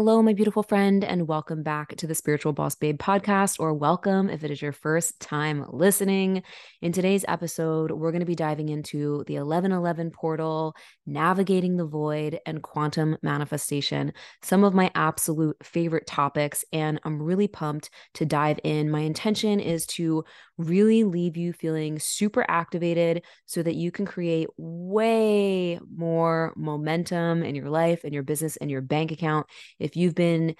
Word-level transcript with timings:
Hello, 0.00 0.22
my 0.22 0.32
beautiful 0.32 0.62
friend, 0.62 1.04
and 1.04 1.28
welcome 1.28 1.62
back 1.62 1.94
to 1.96 2.06
the 2.06 2.14
Spiritual 2.14 2.54
Boss 2.54 2.74
Babe 2.74 2.98
podcast, 2.98 3.60
or 3.60 3.74
welcome 3.74 4.30
if 4.30 4.42
it 4.42 4.50
is 4.50 4.62
your 4.62 4.72
first 4.72 5.20
time 5.20 5.66
listening. 5.68 6.42
In 6.80 6.90
today's 6.90 7.22
episode, 7.28 7.90
we're 7.90 8.10
going 8.10 8.20
to 8.20 8.26
be 8.26 8.34
diving 8.34 8.70
into 8.70 9.24
the 9.26 9.34
1111 9.34 10.10
portal, 10.10 10.74
navigating 11.04 11.76
the 11.76 11.84
void, 11.84 12.40
and 12.46 12.62
quantum 12.62 13.18
manifestation, 13.20 14.14
some 14.40 14.64
of 14.64 14.72
my 14.72 14.90
absolute 14.94 15.58
favorite 15.62 16.06
topics. 16.06 16.64
And 16.72 16.98
I'm 17.04 17.20
really 17.20 17.46
pumped 17.46 17.90
to 18.14 18.24
dive 18.24 18.58
in. 18.64 18.90
My 18.90 19.00
intention 19.00 19.60
is 19.60 19.84
to 19.88 20.24
really 20.56 21.04
leave 21.04 21.36
you 21.36 21.52
feeling 21.52 21.98
super 21.98 22.44
activated 22.48 23.22
so 23.46 23.62
that 23.62 23.76
you 23.76 23.90
can 23.90 24.04
create 24.04 24.48
way 24.56 25.78
more 25.94 26.52
momentum 26.56 27.42
in 27.42 27.54
your 27.54 27.70
life 27.70 28.04
in 28.04 28.12
your 28.12 28.22
business 28.22 28.56
in 28.56 28.68
your 28.68 28.82
bank 28.82 29.10
account 29.10 29.46
if 29.78 29.89
you've 29.96 30.14
been 30.14 30.54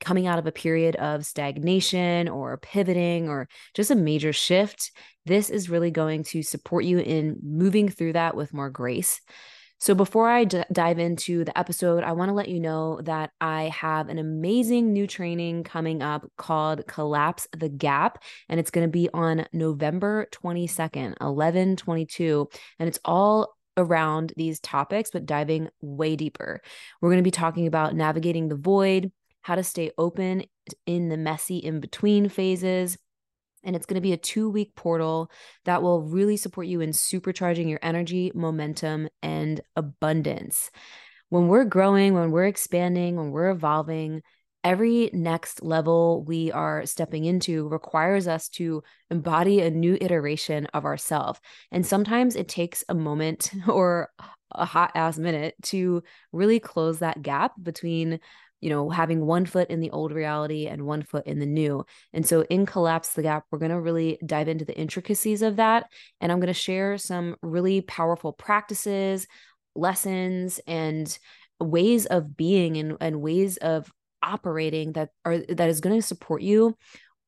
coming 0.00 0.26
out 0.26 0.38
of 0.38 0.46
a 0.46 0.52
period 0.52 0.96
of 0.96 1.26
stagnation 1.26 2.28
or 2.28 2.56
pivoting 2.58 3.28
or 3.28 3.48
just 3.74 3.90
a 3.90 3.94
major 3.94 4.32
shift, 4.32 4.90
this 5.26 5.50
is 5.50 5.70
really 5.70 5.90
going 5.90 6.24
to 6.24 6.42
support 6.42 6.84
you 6.84 6.98
in 6.98 7.36
moving 7.42 7.88
through 7.88 8.14
that 8.14 8.36
with 8.36 8.54
more 8.54 8.70
grace. 8.70 9.20
So, 9.82 9.96
before 9.96 10.28
I 10.28 10.44
d- 10.44 10.62
dive 10.70 11.00
into 11.00 11.44
the 11.44 11.58
episode, 11.58 12.04
I 12.04 12.12
want 12.12 12.28
to 12.28 12.34
let 12.34 12.48
you 12.48 12.60
know 12.60 13.00
that 13.02 13.30
I 13.40 13.64
have 13.64 14.08
an 14.08 14.18
amazing 14.18 14.92
new 14.92 15.08
training 15.08 15.64
coming 15.64 16.02
up 16.02 16.24
called 16.36 16.86
Collapse 16.86 17.48
the 17.50 17.68
Gap. 17.68 18.22
And 18.48 18.60
it's 18.60 18.70
going 18.70 18.86
to 18.86 18.92
be 18.92 19.08
on 19.12 19.44
November 19.52 20.28
22nd, 20.30 21.14
11 21.20 21.74
22. 21.74 22.48
And 22.78 22.88
it's 22.88 23.00
all 23.04 23.56
around 23.76 24.32
these 24.36 24.60
topics, 24.60 25.10
but 25.10 25.26
diving 25.26 25.68
way 25.80 26.16
deeper. 26.16 26.60
We're 27.00 27.10
going 27.10 27.18
to 27.18 27.22
be 27.22 27.30
talking 27.30 27.66
about 27.66 27.94
navigating 27.94 28.48
the 28.48 28.56
void, 28.56 29.12
how 29.42 29.54
to 29.54 29.64
stay 29.64 29.90
open 29.98 30.44
in 30.86 31.08
the 31.08 31.16
messy 31.16 31.58
in 31.58 31.80
between 31.80 32.28
phases. 32.28 32.96
And 33.64 33.76
it's 33.76 33.86
going 33.86 33.96
to 33.96 34.00
be 34.00 34.12
a 34.12 34.16
two 34.16 34.50
week 34.50 34.74
portal 34.74 35.30
that 35.64 35.82
will 35.82 36.02
really 36.02 36.36
support 36.36 36.66
you 36.66 36.80
in 36.80 36.90
supercharging 36.90 37.68
your 37.68 37.78
energy, 37.82 38.32
momentum, 38.34 39.08
and 39.22 39.60
abundance. 39.76 40.70
When 41.28 41.48
we're 41.48 41.64
growing, 41.64 42.14
when 42.14 42.30
we're 42.30 42.46
expanding, 42.46 43.16
when 43.16 43.30
we're 43.30 43.50
evolving, 43.50 44.22
every 44.64 45.10
next 45.12 45.62
level 45.62 46.24
we 46.24 46.52
are 46.52 46.86
stepping 46.86 47.24
into 47.24 47.68
requires 47.68 48.28
us 48.28 48.48
to 48.48 48.82
embody 49.10 49.60
a 49.60 49.70
new 49.70 49.98
iteration 50.00 50.66
of 50.72 50.84
ourselves. 50.84 51.40
And 51.70 51.84
sometimes 51.84 52.36
it 52.36 52.48
takes 52.48 52.84
a 52.88 52.94
moment 52.94 53.52
or 53.68 54.10
a 54.52 54.64
hot 54.64 54.92
ass 54.94 55.18
minute 55.18 55.54
to 55.62 56.02
really 56.32 56.60
close 56.60 56.98
that 56.98 57.22
gap 57.22 57.52
between 57.62 58.20
you 58.60 58.70
know 58.70 58.90
having 58.90 59.26
one 59.26 59.44
foot 59.44 59.68
in 59.70 59.80
the 59.80 59.90
old 59.90 60.12
reality 60.12 60.66
and 60.66 60.86
one 60.86 61.02
foot 61.02 61.26
in 61.26 61.38
the 61.38 61.46
new 61.46 61.84
and 62.12 62.26
so 62.26 62.42
in 62.42 62.64
collapse 62.64 63.14
the 63.14 63.22
gap 63.22 63.44
we're 63.50 63.58
going 63.58 63.70
to 63.70 63.80
really 63.80 64.18
dive 64.24 64.46
into 64.46 64.64
the 64.64 64.78
intricacies 64.78 65.42
of 65.42 65.56
that 65.56 65.86
and 66.20 66.30
i'm 66.30 66.38
going 66.38 66.46
to 66.46 66.52
share 66.52 66.96
some 66.96 67.34
really 67.42 67.80
powerful 67.80 68.32
practices 68.32 69.26
lessons 69.74 70.60
and 70.66 71.18
ways 71.60 72.06
of 72.06 72.36
being 72.36 72.76
and, 72.76 72.96
and 73.00 73.20
ways 73.20 73.56
of 73.56 73.90
operating 74.22 74.92
that 74.92 75.10
are 75.24 75.38
that 75.38 75.68
is 75.68 75.80
going 75.80 75.96
to 75.96 76.06
support 76.06 76.42
you 76.42 76.76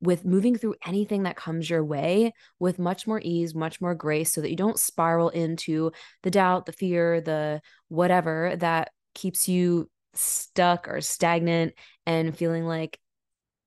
with 0.01 0.25
moving 0.25 0.57
through 0.57 0.75
anything 0.87 1.23
that 1.23 1.37
comes 1.37 1.69
your 1.69 1.83
way 1.83 2.33
with 2.59 2.79
much 2.79 3.07
more 3.07 3.21
ease, 3.23 3.55
much 3.55 3.81
more 3.81 3.95
grace, 3.95 4.33
so 4.33 4.41
that 4.41 4.51
you 4.51 4.57
don't 4.57 4.79
spiral 4.79 5.31
into 5.31 5.91
the 6.23 6.31
doubt, 6.31 6.67
the 6.67 6.73
fear, 6.73 7.21
the 7.21 7.61
whatever 7.89 8.55
that 8.59 8.91
keeps 9.15 9.49
you 9.49 9.89
stuck 10.13 10.89
or 10.89 11.01
stagnant 11.01 11.73
and 12.07 12.37
feeling 12.37 12.67
like 12.67 12.99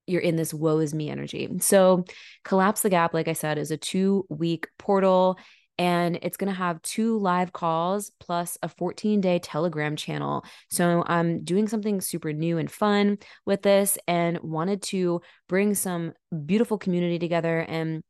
you're 0.05 0.21
in 0.21 0.38
this 0.38 0.53
woe 0.53 0.79
is 0.79 0.94
me 0.94 1.09
energy. 1.09 1.49
So, 1.59 2.05
Collapse 2.45 2.81
the 2.81 2.89
Gap, 2.89 3.13
like 3.13 3.27
I 3.27 3.33
said, 3.33 3.57
is 3.57 3.71
a 3.71 3.77
two 3.77 4.25
week 4.29 4.67
portal 4.79 5.38
and 5.77 6.17
it's 6.21 6.38
going 6.38 6.51
to 6.51 6.57
have 6.57 6.81
two 6.81 7.17
live 7.19 7.53
calls 7.53 8.11
plus 8.19 8.57
a 8.63 8.69
14 8.69 9.21
day 9.21 9.39
telegram 9.39 9.95
channel 9.95 10.43
so 10.69 11.03
i'm 11.07 11.43
doing 11.43 11.67
something 11.67 12.01
super 12.01 12.33
new 12.33 12.57
and 12.57 12.71
fun 12.71 13.17
with 13.45 13.61
this 13.61 13.97
and 14.07 14.39
wanted 14.41 14.81
to 14.81 15.21
bring 15.47 15.73
some 15.73 16.13
beautiful 16.45 16.77
community 16.77 17.19
together 17.19 17.59
and 17.59 18.01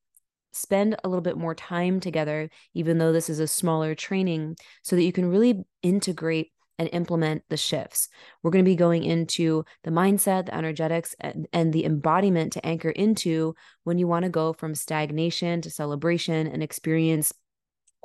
spend 0.53 0.95
a 1.03 1.09
little 1.09 1.21
bit 1.21 1.37
more 1.37 1.53
time 1.53 1.99
together 1.99 2.49
even 2.73 2.97
though 2.97 3.11
this 3.11 3.29
is 3.29 3.39
a 3.39 3.47
smaller 3.47 3.93
training 3.93 4.55
so 4.81 4.95
that 4.95 5.03
you 5.03 5.11
can 5.11 5.29
really 5.29 5.63
integrate 5.83 6.51
and 6.79 6.89
implement 6.91 7.43
the 7.49 7.57
shifts. 7.57 8.09
We're 8.43 8.51
going 8.51 8.63
to 8.63 8.69
be 8.69 8.75
going 8.75 9.03
into 9.03 9.65
the 9.83 9.91
mindset, 9.91 10.45
the 10.45 10.55
energetics, 10.55 11.15
and, 11.19 11.47
and 11.51 11.73
the 11.73 11.85
embodiment 11.85 12.53
to 12.53 12.65
anchor 12.65 12.89
into 12.89 13.55
when 13.83 13.97
you 13.97 14.07
want 14.07 14.23
to 14.23 14.29
go 14.29 14.53
from 14.53 14.75
stagnation 14.75 15.61
to 15.61 15.71
celebration 15.71 16.47
and 16.47 16.61
experience 16.61 17.33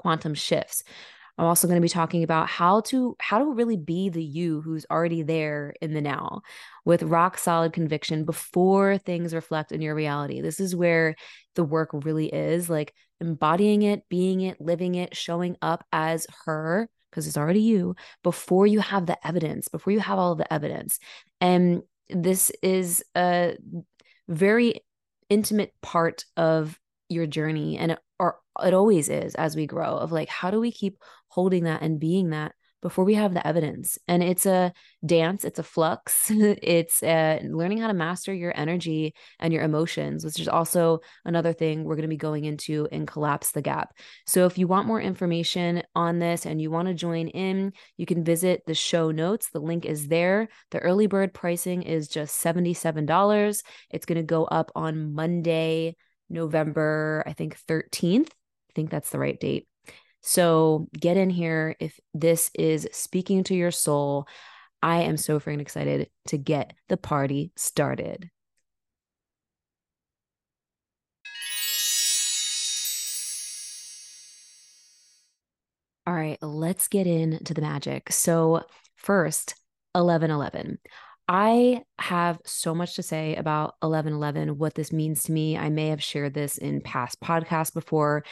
quantum 0.03 0.35
shifts. 0.35 0.83
I'm 1.39 1.47
also 1.47 1.67
going 1.67 1.79
to 1.79 1.83
be 1.83 1.89
talking 1.89 2.23
about 2.25 2.49
how 2.49 2.81
to 2.83 3.17
how 3.19 3.39
to 3.39 3.53
really 3.53 3.77
be 3.77 4.11
the 4.11 4.23
you 4.23 4.61
who's 4.61 4.85
already 4.91 5.23
there 5.23 5.73
in 5.81 5.95
the 5.95 6.03
now 6.03 6.43
with 6.85 7.03
rock 7.03 7.39
solid 7.39 7.73
conviction 7.73 8.25
before 8.25 8.99
things 8.99 9.33
reflect 9.33 9.73
in 9.73 9.81
your 9.81 9.95
reality. 9.95 10.43
This 10.43 10.61
is 10.61 10.77
where 10.77 11.15
the 11.55 11.65
work 11.65 11.91
really 11.93 12.27
is 12.27 12.69
like 12.69 12.93
embodying 13.21 13.83
it, 13.83 14.03
being 14.11 14.43
it, 14.43 14.61
living 14.61 14.95
it, 14.95 15.17
showing 15.17 15.57
up 15.63 15.85
as 15.93 16.27
her 16.45 16.89
because 17.11 17.27
it's 17.27 17.39
already 17.39 17.61
you 17.61 17.95
before 18.23 18.67
you 18.67 18.81
have 18.81 19.07
the 19.07 19.27
evidence, 19.27 19.69
before 19.69 19.93
you 19.93 20.01
have 20.01 20.19
all 20.19 20.35
the 20.35 20.53
evidence. 20.53 20.99
And 21.41 21.83
this 22.11 22.51
is 22.63 23.03
a 23.17 23.57
very 24.29 24.83
intimate 25.31 25.73
part 25.83 26.25
of 26.37 26.79
your 27.09 27.27
journey 27.27 27.79
and 27.79 27.99
or 28.19 28.37
it 28.61 28.75
always 28.75 29.09
is 29.09 29.35
as 29.35 29.57
we 29.57 29.67
grow 29.67 29.97
of 29.97 30.13
like 30.13 30.29
how 30.29 30.51
do 30.51 30.61
we 30.61 30.73
keep 30.73 30.99
holding 31.29 31.65
that 31.65 31.83
and 31.83 32.01
being 32.01 32.31
that 32.31 32.55
before 32.83 33.05
we 33.05 33.15
have 33.15 33.33
the 33.33 33.47
evidence? 33.47 33.97
And 34.09 34.23
it's 34.23 34.45
a 34.45 34.73
dance 35.07 35.45
it's 35.45 35.59
a 35.59 35.63
flux 35.63 36.31
it's 36.31 37.03
uh, 37.03 37.39
learning 37.45 37.79
how 37.79 37.87
to 37.87 37.95
master 37.95 38.35
your 38.35 38.53
energy 38.57 39.15
and 39.39 39.53
your 39.53 39.63
emotions 39.63 40.25
which 40.25 40.41
is 40.41 40.49
also 40.49 40.99
another 41.25 41.53
thing 41.53 41.85
we're 41.85 41.95
going 41.95 42.03
to 42.03 42.09
be 42.09 42.17
going 42.17 42.45
into 42.45 42.89
in 42.91 43.07
collapse 43.07 43.53
the 43.53 43.63
gap. 43.63 43.97
So 44.27 44.47
if 44.47 44.59
you 44.59 44.67
want 44.67 44.87
more 44.87 45.01
information 45.01 45.83
on 45.95 46.19
this 46.19 46.45
and 46.45 46.61
you 46.61 46.71
want 46.71 46.89
to 46.89 46.95
join 46.95 47.29
in 47.29 47.73
you 47.97 48.05
can 48.05 48.25
visit 48.25 48.63
the 48.67 48.75
show 48.75 49.11
notes. 49.11 49.49
The 49.51 49.61
link 49.61 49.87
is 49.87 50.09
there. 50.09 50.49
The 50.73 50.81
early 50.81 51.07
bird 51.07 51.33
pricing 51.33 51.83
is 51.83 52.09
just 52.09 52.43
$77 52.45 53.63
it's 53.91 54.07
going 54.07 54.17
to 54.17 54.23
go 54.23 54.45
up 54.45 54.73
on 54.75 55.15
monday 55.15 55.95
November, 56.33 57.23
I 57.27 57.33
think 57.35 57.59
13th. 57.69 58.31
Think 58.75 58.91
that's 58.91 59.11
the 59.11 59.19
right 59.19 59.39
date. 59.39 59.67
So 60.21 60.89
get 60.99 61.17
in 61.17 61.31
here 61.31 61.77
if 61.81 61.99
this 62.15 62.51
is 62.55 62.89
speaking 62.93 63.45
to 63.45 63.55
your 63.55 63.71
soul. 63.71 64.27
I 64.83 65.03
am 65.03 65.17
so 65.17 65.39
freaking 65.41 65.61
excited 65.61 66.11
to 66.29 66.39
get 66.39 66.75
the 66.89 66.97
party 66.97 67.53
started. 67.57 68.31
All 76.05 76.15
right, 76.15 76.39
let's 76.43 76.89
get 76.89 77.07
into 77.07 77.55
the 77.55 77.63
magic. 77.63 78.11
So, 78.13 78.63
First, 79.03 79.57
1111. 79.95 80.79
I 81.29 81.83
have 81.99 82.39
so 82.45 82.73
much 82.73 82.95
to 82.95 83.03
say 83.03 83.35
about 83.35 83.75
1111, 83.81 84.59
what 84.59 84.75
this 84.75 84.93
means 84.93 85.25
to 85.25 85.33
me. 85.33 85.59
I 85.59 85.71
may 85.71 85.89
have 85.89 86.03
shared 86.03 86.35
this 86.35 86.57
in 86.57 86.83
past 86.83 87.21
podcasts 87.21 87.75
before. 87.75 88.23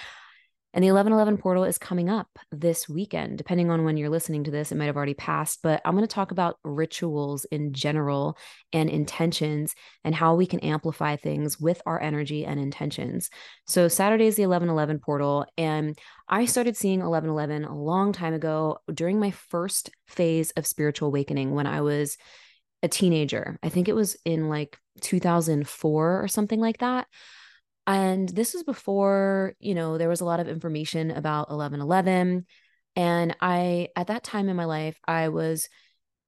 And 0.73 0.85
the 0.85 0.89
1111 0.93 1.39
portal 1.43 1.65
is 1.65 1.79
coming 1.79 2.09
up 2.09 2.29
this 2.53 2.89
weekend. 2.89 3.39
Depending 3.39 3.71
on 3.71 3.85
when 3.85 3.97
you're 3.97 4.09
listening 4.09 4.45
to 4.45 4.53
this, 4.53 4.71
it 4.71 4.77
might 4.77 4.87
have 4.87 4.97
already 4.97 5.15
passed, 5.15 5.61
but 5.65 5.81
I'm 5.85 5.97
going 5.97 6.07
to 6.07 6.15
talk 6.15 6.31
about 6.31 6.59
rituals 6.63 7.45
in 7.47 7.73
general 7.73 8.39
and 8.73 8.89
intentions 8.89 9.75
and 10.05 10.15
how 10.15 10.37
we 10.37 10.47
can 10.47 10.61
amplify 10.61 11.17
things 11.17 11.59
with 11.59 11.83
our 11.87 12.01
energy 12.01 12.47
and 12.47 12.61
intentions. 12.61 13.31
So, 13.67 13.89
Saturday 13.89 14.27
is 14.27 14.37
the 14.37 14.43
1111 14.43 15.01
portal, 15.01 15.45
and 15.59 15.99
I 16.29 16.45
started 16.45 16.77
seeing 16.77 17.01
1111 17.01 17.65
a 17.65 17.77
long 17.77 18.13
time 18.13 18.35
ago 18.35 18.79
during 18.95 19.19
my 19.19 19.33
first 19.33 19.91
phase 20.07 20.53
of 20.53 20.69
spiritual 20.69 21.09
awakening 21.09 21.51
when 21.51 21.67
I 21.67 21.81
was 21.81 22.17
a 22.83 22.89
teenager. 22.89 23.59
I 23.63 23.69
think 23.71 23.89
it 23.89 23.95
was 23.95 24.17
in 24.25 24.49
like 24.49 24.79
2004 25.01 26.23
or 26.23 26.29
something 26.29 26.61
like 26.61 26.79
that. 26.79 27.09
And 27.87 28.29
this 28.29 28.55
was 28.55 28.63
before, 28.63 29.55
you 29.59 29.75
know, 29.75 29.99
there 29.99 30.09
was 30.09 30.21
a 30.21 30.25
lot 30.25 30.41
of 30.41 30.49
information 30.49 31.11
about 31.11 31.51
1111. 31.51 32.47
And 32.97 33.37
I, 33.41 33.89
at 33.97 34.09
that 34.09 34.25
time 34.25 34.49
in 34.49 34.57
my 34.57 34.65
life, 34.65 34.99
I 35.07 35.29
was 35.29 35.69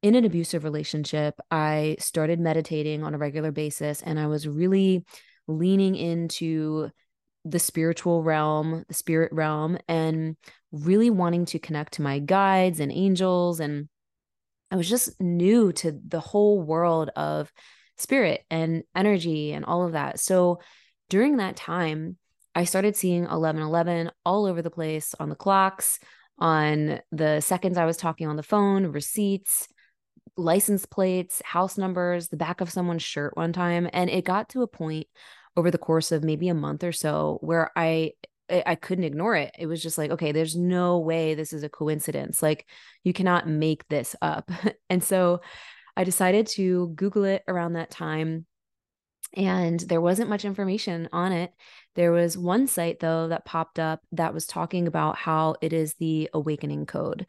in 0.03 0.15
an 0.15 0.25
abusive 0.25 0.65
relationship. 0.65 1.39
I 1.51 1.97
started 2.01 2.41
meditating 2.41 3.05
on 3.05 3.15
a 3.15 3.19
regular 3.19 3.53
basis 3.53 4.03
and 4.03 4.19
I 4.19 4.27
was 4.27 4.49
really 4.49 5.05
leaning 5.47 5.95
into 5.95 6.91
the 7.45 7.59
spiritual 7.59 8.23
realm, 8.23 8.85
the 8.89 8.95
spirit 8.95 9.33
realm, 9.33 9.79
and 9.89 10.37
really 10.71 11.11
wanting 11.11 11.45
to 11.47 11.59
connect 11.59 11.95
to 11.95 12.03
my 12.03 12.19
guides 12.19 12.81
and 12.81 12.93
angels. 12.93 13.61
And 13.61 13.89
I 14.71 14.77
was 14.77 14.89
just 14.89 15.21
new 15.21 15.73
to 15.75 15.93
the 16.07 16.21
whole 16.21 16.63
world 16.63 17.11
of 17.17 17.53
spirit 17.99 18.45
and 18.51 18.85
energy 18.95 19.53
and 19.53 19.65
all 19.65 19.85
of 19.85 19.93
that. 19.93 20.21
So, 20.21 20.61
during 21.13 21.37
that 21.37 21.57
time, 21.57 22.17
I 22.55 22.65
started 22.65 22.97
seeing 22.97 23.25
1111 23.25 24.11
all 24.25 24.47
over 24.47 24.63
the 24.63 24.71
place 24.71 25.15
on 25.21 25.29
the 25.29 25.35
clocks, 25.35 25.99
on 26.39 27.01
the 27.13 27.41
seconds 27.41 27.77
I 27.77 27.85
was 27.85 27.99
talking 27.99 28.29
on 28.29 28.37
the 28.37 28.43
phone, 28.43 28.87
receipts, 28.87 29.69
license 30.39 30.87
plates, 30.87 31.43
house 31.45 31.77
numbers, 31.77 32.29
the 32.29 32.39
back 32.39 32.63
of 32.63 32.71
someone's 32.71 33.03
shirt 33.03 33.37
one 33.37 33.53
time. 33.53 33.91
And 33.93 34.09
it 34.09 34.25
got 34.25 34.49
to 34.51 34.63
a 34.63 34.67
point 34.67 35.07
over 35.55 35.71
the 35.71 35.77
course 35.77 36.13
of 36.13 36.25
maybe 36.25 36.49
a 36.49 36.55
month 36.55 36.83
or 36.83 36.93
so 36.93 37.37
where 37.43 37.71
I 37.77 38.13
I 38.49 38.75
couldn't 38.75 39.05
ignore 39.05 39.37
it. 39.37 39.55
It 39.59 39.67
was 39.67 39.83
just 39.83 39.99
like, 39.99 40.13
okay, 40.13 40.33
there's 40.33 40.57
no 40.57 40.99
way 40.99 41.35
this 41.35 41.53
is 41.53 41.63
a 41.63 41.69
coincidence. 41.69 42.43
Like, 42.43 42.67
you 43.05 43.13
cannot 43.13 43.47
make 43.47 43.87
this 43.89 44.17
up. 44.23 44.51
and 44.89 45.05
so 45.05 45.43
I 45.95 46.05
decided 46.05 46.47
to 46.53 46.89
Google 46.89 47.25
it 47.25 47.43
around 47.47 47.75
that 47.75 47.91
time 47.91 48.47
and 49.35 49.81
there 49.81 50.01
wasn't 50.01 50.31
much 50.31 50.45
information 50.45 51.09
on 51.13 51.33
it. 51.33 51.53
There 51.95 52.13
was 52.13 52.37
one 52.37 52.67
site 52.67 53.01
though 53.01 53.29
that 53.29 53.45
popped 53.45 53.79
up 53.79 54.01
that 54.13 54.35
was 54.35 54.47
talking 54.47 54.87
about 54.87 55.17
how 55.17 55.57
it 55.61 55.73
is 55.73 55.95
the 55.95 56.31
awakening 56.33 56.87
code. 56.87 57.27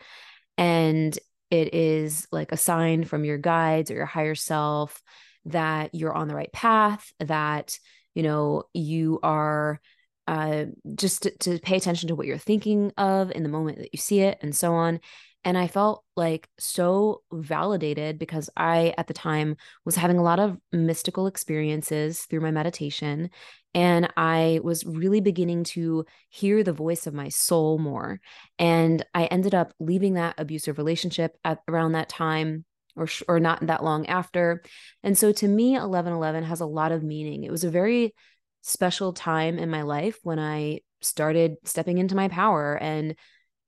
And 0.57 1.17
it 1.49 1.73
is 1.73 2.27
like 2.31 2.51
a 2.51 2.57
sign 2.57 3.03
from 3.03 3.23
your 3.23 3.37
guides 3.37 3.91
or 3.91 3.95
your 3.95 4.05
higher 4.05 4.35
self 4.35 5.01
that 5.45 5.93
you're 5.93 6.15
on 6.15 6.27
the 6.27 6.35
right 6.35 6.51
path, 6.51 7.11
that, 7.19 7.77
you 8.15 8.23
know, 8.23 8.63
you 8.73 9.19
are 9.23 9.79
uh, 10.27 10.65
just 10.95 11.23
to, 11.23 11.37
to 11.39 11.59
pay 11.59 11.75
attention 11.75 12.07
to 12.07 12.15
what 12.15 12.27
you're 12.27 12.37
thinking 12.37 12.91
of 12.97 13.31
in 13.31 13.43
the 13.43 13.49
moment 13.49 13.77
that 13.79 13.89
you 13.91 13.99
see 13.99 14.21
it 14.21 14.37
and 14.41 14.55
so 14.55 14.73
on. 14.73 14.99
And 15.45 15.57
I 15.57 15.67
felt 15.67 16.03
like 16.15 16.47
so 16.57 17.21
validated 17.31 18.17
because 18.17 18.49
I, 18.55 18.93
at 18.97 19.07
the 19.07 19.13
time, 19.13 19.57
was 19.85 19.95
having 19.95 20.17
a 20.17 20.23
lot 20.23 20.39
of 20.39 20.57
mystical 20.71 21.27
experiences 21.27 22.21
through 22.21 22.41
my 22.41 22.51
meditation. 22.51 23.29
And 23.73 24.11
I 24.15 24.59
was 24.63 24.85
really 24.85 25.19
beginning 25.19 25.63
to 25.65 26.05
hear 26.29 26.63
the 26.63 26.73
voice 26.73 27.07
of 27.07 27.13
my 27.13 27.29
soul 27.29 27.77
more. 27.77 28.21
And 28.57 29.05
I 29.13 29.25
ended 29.25 29.53
up 29.53 29.73
leaving 29.79 30.13
that 30.13 30.35
abusive 30.37 30.77
relationship 30.77 31.35
at 31.43 31.59
around 31.67 31.93
that 31.93 32.09
time. 32.09 32.65
Or, 32.95 33.07
or 33.27 33.39
not 33.39 33.65
that 33.65 33.83
long 33.83 34.05
after. 34.05 34.61
And 35.01 35.17
so 35.17 35.31
to 35.31 35.47
me, 35.47 35.71
1111 35.71 36.43
has 36.43 36.61
a 36.61 36.67
lot 36.67 36.91
of 36.91 37.01
meaning. 37.01 37.43
It 37.43 37.49
was 37.49 37.63
a 37.63 37.71
very 37.71 38.13
special 38.61 39.13
time 39.13 39.57
in 39.57 39.71
my 39.71 39.81
life 39.81 40.19
when 40.21 40.37
I 40.37 40.81
started 41.01 41.55
stepping 41.63 41.97
into 41.97 42.15
my 42.15 42.27
power 42.27 42.75
and 42.75 43.15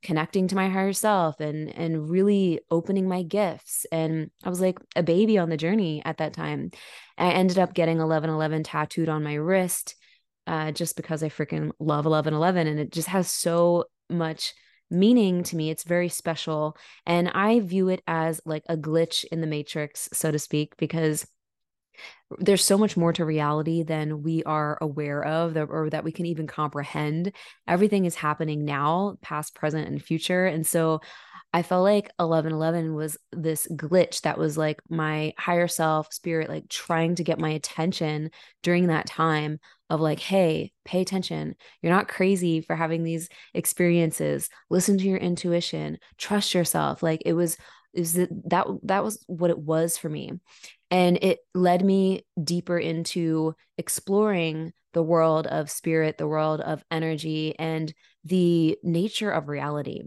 connecting 0.05 0.47
to 0.47 0.55
my 0.55 0.69
higher 0.69 0.93
self 0.93 1.39
and 1.39 1.69
and 1.75 2.09
really 2.09 2.61
opening 2.69 3.07
my 3.07 3.23
gifts. 3.23 3.85
And 3.91 4.29
i 4.43 4.49
was 4.49 4.61
like 4.61 4.77
a 4.95 5.03
baby 5.03 5.37
on 5.39 5.49
the 5.49 5.57
journey 5.57 6.01
at 6.05 6.17
that 6.17 6.33
time. 6.33 6.69
I 7.17 7.31
ended 7.31 7.57
up 7.57 7.73
getting 7.73 7.97
1111 7.97 8.63
tattooed 8.63 9.09
on 9.09 9.23
my 9.23 9.33
wrist 9.33 9.95
uh, 10.47 10.71
just 10.71 10.95
because 10.95 11.23
i 11.23 11.29
freaking 11.29 11.71
love 11.79 12.05
1111 12.05 12.67
and 12.67 12.79
it 12.79 12.91
just 12.91 13.07
has 13.07 13.31
so 13.31 13.85
much 14.09 14.53
meaning 14.91 15.41
to 15.41 15.55
me. 15.55 15.71
It's 15.71 15.83
very 15.83 16.09
special 16.09 16.77
and 17.07 17.29
i 17.29 17.59
view 17.59 17.89
it 17.89 18.03
as 18.07 18.39
like 18.45 18.63
a 18.69 18.77
glitch 18.77 19.25
in 19.31 19.41
the 19.41 19.47
matrix 19.47 20.07
so 20.13 20.31
to 20.31 20.37
speak 20.37 20.77
because 20.77 21.25
there's 22.39 22.63
so 22.63 22.77
much 22.77 22.97
more 22.97 23.13
to 23.13 23.25
reality 23.25 23.83
than 23.83 24.23
we 24.23 24.43
are 24.43 24.77
aware 24.81 25.23
of 25.23 25.55
or 25.57 25.89
that 25.89 26.03
we 26.03 26.11
can 26.11 26.25
even 26.25 26.47
comprehend. 26.47 27.31
Everything 27.67 28.05
is 28.05 28.15
happening 28.15 28.65
now, 28.65 29.17
past, 29.21 29.55
present, 29.55 29.87
and 29.87 30.03
future. 30.03 30.45
And 30.45 30.65
so 30.65 31.01
I 31.53 31.61
felt 31.61 31.83
like 31.83 32.11
1111 32.17 32.95
was 32.95 33.17
this 33.31 33.65
glitch 33.71 34.21
that 34.21 34.37
was 34.37 34.57
like 34.57 34.81
my 34.89 35.33
higher 35.37 35.69
self 35.69 36.11
spirit, 36.11 36.49
like 36.49 36.67
trying 36.67 37.15
to 37.15 37.23
get 37.23 37.39
my 37.39 37.51
attention 37.51 38.31
during 38.61 38.87
that 38.87 39.05
time 39.05 39.59
of 39.89 40.01
like, 40.01 40.19
hey, 40.19 40.73
pay 40.83 41.01
attention. 41.01 41.55
You're 41.81 41.93
not 41.93 42.07
crazy 42.09 42.59
for 42.59 42.75
having 42.75 43.03
these 43.03 43.29
experiences. 43.53 44.49
Listen 44.69 44.97
to 44.97 45.05
your 45.05 45.17
intuition, 45.17 45.99
trust 46.17 46.53
yourself. 46.53 47.01
Like 47.01 47.21
it 47.25 47.33
was 47.33 47.55
is 47.93 48.13
that 48.15 48.29
that 48.49 48.67
that 48.83 49.03
was 49.03 49.23
what 49.27 49.49
it 49.49 49.57
was 49.57 49.97
for 49.97 50.09
me 50.09 50.33
and 50.91 51.17
it 51.21 51.39
led 51.53 51.83
me 51.83 52.25
deeper 52.41 52.77
into 52.77 53.55
exploring 53.77 54.73
the 54.93 55.03
world 55.03 55.47
of 55.47 55.69
spirit, 55.69 56.17
the 56.17 56.27
world 56.27 56.61
of 56.61 56.83
energy, 56.89 57.53
and 57.59 57.93
the 58.23 58.77
nature 58.83 59.29
of 59.29 59.49
reality. 59.49 60.01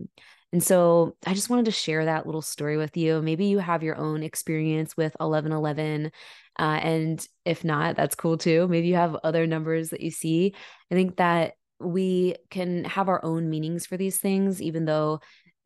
And 0.52 0.62
so 0.62 1.16
I 1.26 1.34
just 1.34 1.50
wanted 1.50 1.66
to 1.66 1.72
share 1.72 2.06
that 2.06 2.24
little 2.24 2.42
story 2.42 2.78
with 2.78 2.96
you. 2.96 3.20
Maybe 3.20 3.46
you 3.46 3.58
have 3.58 3.82
your 3.82 3.96
own 3.96 4.22
experience 4.22 4.96
with 4.96 5.14
1111. 5.18 6.10
Uh, 6.58 6.62
and 6.62 7.28
if 7.44 7.64
not, 7.64 7.96
that's 7.96 8.14
cool 8.14 8.38
too. 8.38 8.66
Maybe 8.66 8.88
you 8.88 8.94
have 8.94 9.16
other 9.22 9.46
numbers 9.46 9.90
that 9.90 10.00
you 10.00 10.10
see. 10.10 10.54
I 10.90 10.94
think 10.94 11.16
that 11.16 11.52
we 11.78 12.36
can 12.50 12.84
have 12.84 13.08
our 13.08 13.22
own 13.24 13.50
meanings 13.50 13.86
for 13.86 13.96
these 13.96 14.18
things, 14.18 14.60
even 14.62 14.86
though 14.86 15.20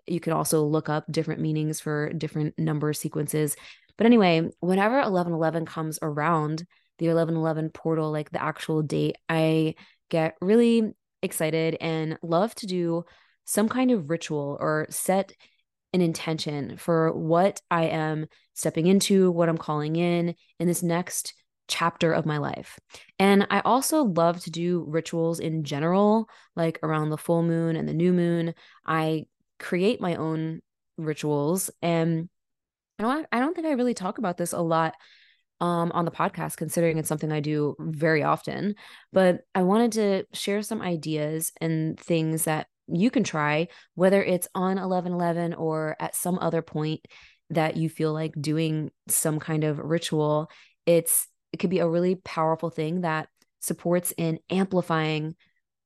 you 0.06 0.18
can 0.18 0.32
also 0.32 0.64
look 0.64 0.88
up 0.88 1.04
different 1.10 1.40
meanings 1.40 1.80
for 1.80 2.12
different 2.12 2.58
number 2.58 2.92
sequences. 2.92 3.56
But 3.96 4.06
anyway, 4.06 4.48
whenever 4.60 4.96
1111 4.96 5.66
comes 5.66 5.98
around, 6.02 6.64
the 6.98 7.06
1111 7.06 7.70
portal, 7.70 8.10
like 8.10 8.30
the 8.30 8.42
actual 8.42 8.82
date, 8.82 9.16
I 9.28 9.74
get 10.08 10.36
really 10.40 10.92
excited 11.22 11.76
and 11.80 12.18
love 12.22 12.54
to 12.56 12.66
do 12.66 13.04
some 13.44 13.68
kind 13.68 13.90
of 13.90 14.10
ritual 14.10 14.56
or 14.60 14.86
set 14.90 15.32
an 15.92 16.00
intention 16.00 16.76
for 16.76 17.12
what 17.12 17.60
I 17.70 17.84
am 17.84 18.26
stepping 18.54 18.86
into, 18.86 19.30
what 19.30 19.48
I'm 19.48 19.58
calling 19.58 19.96
in 19.96 20.34
in 20.58 20.66
this 20.68 20.82
next 20.82 21.34
chapter 21.68 22.12
of 22.12 22.26
my 22.26 22.38
life. 22.38 22.78
And 23.18 23.46
I 23.50 23.60
also 23.60 24.04
love 24.04 24.40
to 24.44 24.50
do 24.50 24.84
rituals 24.88 25.40
in 25.40 25.64
general, 25.64 26.28
like 26.56 26.78
around 26.82 27.10
the 27.10 27.18
full 27.18 27.42
moon 27.42 27.76
and 27.76 27.88
the 27.88 27.94
new 27.94 28.12
moon. 28.12 28.54
I 28.86 29.26
create 29.58 30.00
my 30.00 30.16
own 30.16 30.60
rituals 30.96 31.70
and 31.80 32.28
I 33.04 33.14
don't, 33.14 33.26
I 33.32 33.40
don't 33.40 33.54
think 33.54 33.66
I 33.66 33.72
really 33.72 33.94
talk 33.94 34.18
about 34.18 34.36
this 34.36 34.52
a 34.52 34.60
lot 34.60 34.94
um, 35.60 35.92
on 35.94 36.04
the 36.04 36.10
podcast, 36.10 36.56
considering 36.56 36.98
it's 36.98 37.08
something 37.08 37.30
I 37.30 37.40
do 37.40 37.76
very 37.78 38.22
often. 38.22 38.74
But 39.12 39.42
I 39.54 39.62
wanted 39.62 39.92
to 39.92 40.24
share 40.32 40.62
some 40.62 40.82
ideas 40.82 41.52
and 41.60 41.98
things 41.98 42.44
that 42.44 42.66
you 42.88 43.10
can 43.10 43.22
try, 43.22 43.68
whether 43.94 44.22
it's 44.22 44.48
on 44.54 44.76
1111 44.76 45.54
or 45.54 45.96
at 46.00 46.16
some 46.16 46.38
other 46.40 46.62
point 46.62 47.06
that 47.50 47.76
you 47.76 47.88
feel 47.88 48.12
like 48.12 48.32
doing 48.40 48.90
some 49.08 49.38
kind 49.38 49.62
of 49.62 49.78
ritual. 49.78 50.50
It's 50.84 51.28
it 51.52 51.58
could 51.58 51.70
be 51.70 51.78
a 51.80 51.88
really 51.88 52.16
powerful 52.16 52.70
thing 52.70 53.02
that 53.02 53.28
supports 53.60 54.12
in 54.16 54.40
amplifying 54.50 55.36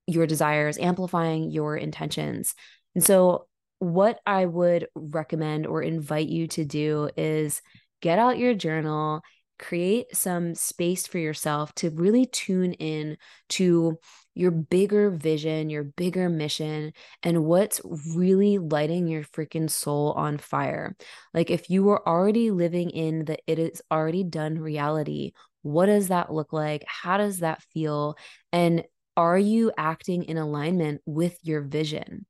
your 0.06 0.26
desires, 0.26 0.78
amplifying 0.78 1.50
your 1.50 1.76
intentions. 1.76 2.54
And 2.94 3.04
so 3.04 3.46
what 3.78 4.20
I 4.26 4.46
would 4.46 4.88
recommend 4.94 5.66
or 5.66 5.82
invite 5.82 6.28
you 6.28 6.46
to 6.48 6.64
do 6.64 7.10
is 7.16 7.60
get 8.00 8.18
out 8.18 8.38
your 8.38 8.54
journal, 8.54 9.22
create 9.58 10.14
some 10.14 10.54
space 10.54 11.06
for 11.06 11.18
yourself 11.18 11.74
to 11.74 11.90
really 11.90 12.26
tune 12.26 12.72
in 12.74 13.16
to 13.48 13.98
your 14.34 14.50
bigger 14.50 15.10
vision, 15.10 15.70
your 15.70 15.84
bigger 15.84 16.28
mission, 16.28 16.92
and 17.22 17.44
what's 17.44 17.80
really 18.14 18.58
lighting 18.58 19.08
your 19.08 19.24
freaking 19.24 19.70
soul 19.70 20.12
on 20.12 20.36
fire. 20.36 20.94
Like, 21.32 21.50
if 21.50 21.70
you 21.70 21.84
were 21.84 22.06
already 22.06 22.50
living 22.50 22.90
in 22.90 23.24
the 23.24 23.38
it 23.46 23.58
is 23.58 23.80
already 23.90 24.24
done 24.24 24.58
reality, 24.58 25.32
what 25.62 25.86
does 25.86 26.08
that 26.08 26.32
look 26.32 26.52
like? 26.52 26.84
How 26.86 27.16
does 27.16 27.38
that 27.38 27.62
feel? 27.72 28.16
And 28.52 28.84
are 29.16 29.38
you 29.38 29.72
acting 29.78 30.24
in 30.24 30.36
alignment 30.36 31.00
with 31.06 31.38
your 31.42 31.62
vision? 31.62 32.26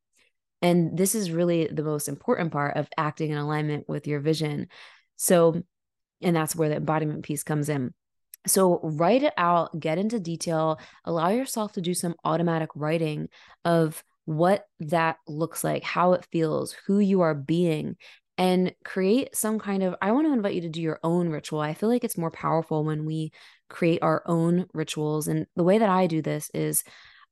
And 0.62 0.96
this 0.96 1.14
is 1.14 1.30
really 1.30 1.66
the 1.66 1.82
most 1.82 2.08
important 2.08 2.52
part 2.52 2.76
of 2.76 2.88
acting 2.96 3.30
in 3.30 3.38
alignment 3.38 3.88
with 3.88 4.06
your 4.06 4.20
vision. 4.20 4.68
So, 5.16 5.62
and 6.22 6.34
that's 6.34 6.56
where 6.56 6.68
the 6.68 6.76
embodiment 6.76 7.24
piece 7.24 7.42
comes 7.42 7.68
in. 7.68 7.92
So, 8.46 8.80
write 8.82 9.22
it 9.22 9.34
out, 9.36 9.78
get 9.78 9.98
into 9.98 10.20
detail, 10.20 10.78
allow 11.04 11.28
yourself 11.28 11.72
to 11.72 11.80
do 11.80 11.94
some 11.94 12.14
automatic 12.24 12.70
writing 12.74 13.28
of 13.64 14.02
what 14.24 14.66
that 14.80 15.16
looks 15.26 15.64
like, 15.64 15.82
how 15.82 16.12
it 16.12 16.26
feels, 16.32 16.74
who 16.86 16.98
you 16.98 17.20
are 17.22 17.34
being, 17.34 17.96
and 18.38 18.74
create 18.84 19.34
some 19.34 19.58
kind 19.58 19.82
of. 19.82 19.94
I 20.00 20.12
want 20.12 20.26
to 20.26 20.32
invite 20.32 20.54
you 20.54 20.60
to 20.62 20.68
do 20.68 20.82
your 20.82 21.00
own 21.02 21.28
ritual. 21.28 21.60
I 21.60 21.74
feel 21.74 21.88
like 21.88 22.04
it's 22.04 22.18
more 22.18 22.30
powerful 22.30 22.84
when 22.84 23.04
we 23.04 23.32
create 23.68 24.02
our 24.02 24.22
own 24.26 24.66
rituals. 24.72 25.28
And 25.28 25.46
the 25.56 25.64
way 25.64 25.78
that 25.78 25.88
I 25.88 26.06
do 26.06 26.22
this 26.22 26.50
is 26.54 26.84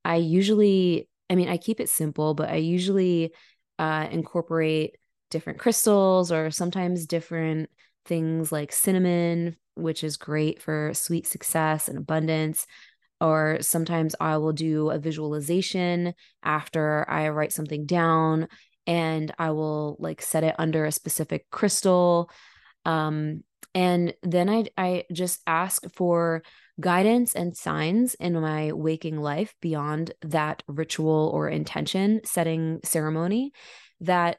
I 0.04 0.16
usually, 0.16 1.08
I 1.30 1.34
mean, 1.34 1.48
I 1.48 1.56
keep 1.56 1.80
it 1.80 1.88
simple, 1.88 2.34
but 2.34 2.50
I 2.50 2.56
usually 2.56 3.32
uh, 3.78 4.08
incorporate 4.10 4.96
different 5.30 5.58
crystals 5.58 6.30
or 6.30 6.50
sometimes 6.50 7.06
different 7.06 7.70
things 8.04 8.52
like 8.52 8.72
cinnamon, 8.72 9.56
which 9.74 10.04
is 10.04 10.16
great 10.16 10.62
for 10.62 10.92
sweet 10.94 11.26
success 11.26 11.88
and 11.88 11.98
abundance. 11.98 12.66
Or 13.20 13.58
sometimes 13.60 14.14
I 14.20 14.36
will 14.36 14.52
do 14.52 14.90
a 14.90 14.98
visualization 14.98 16.14
after 16.42 17.08
I 17.08 17.28
write 17.30 17.52
something 17.52 17.86
down 17.86 18.48
and 18.86 19.32
I 19.38 19.52
will 19.52 19.96
like 19.98 20.20
set 20.20 20.44
it 20.44 20.54
under 20.58 20.84
a 20.84 20.92
specific 20.92 21.48
crystal. 21.50 22.30
Um, 22.84 23.44
and 23.74 24.14
then 24.22 24.48
I, 24.50 24.66
I 24.76 25.04
just 25.12 25.40
ask 25.46 25.82
for 25.94 26.42
guidance 26.80 27.34
and 27.34 27.56
signs 27.56 28.14
in 28.14 28.40
my 28.40 28.72
waking 28.72 29.20
life 29.20 29.54
beyond 29.60 30.12
that 30.22 30.62
ritual 30.66 31.30
or 31.32 31.48
intention 31.48 32.20
setting 32.24 32.80
ceremony 32.82 33.52
that 34.00 34.38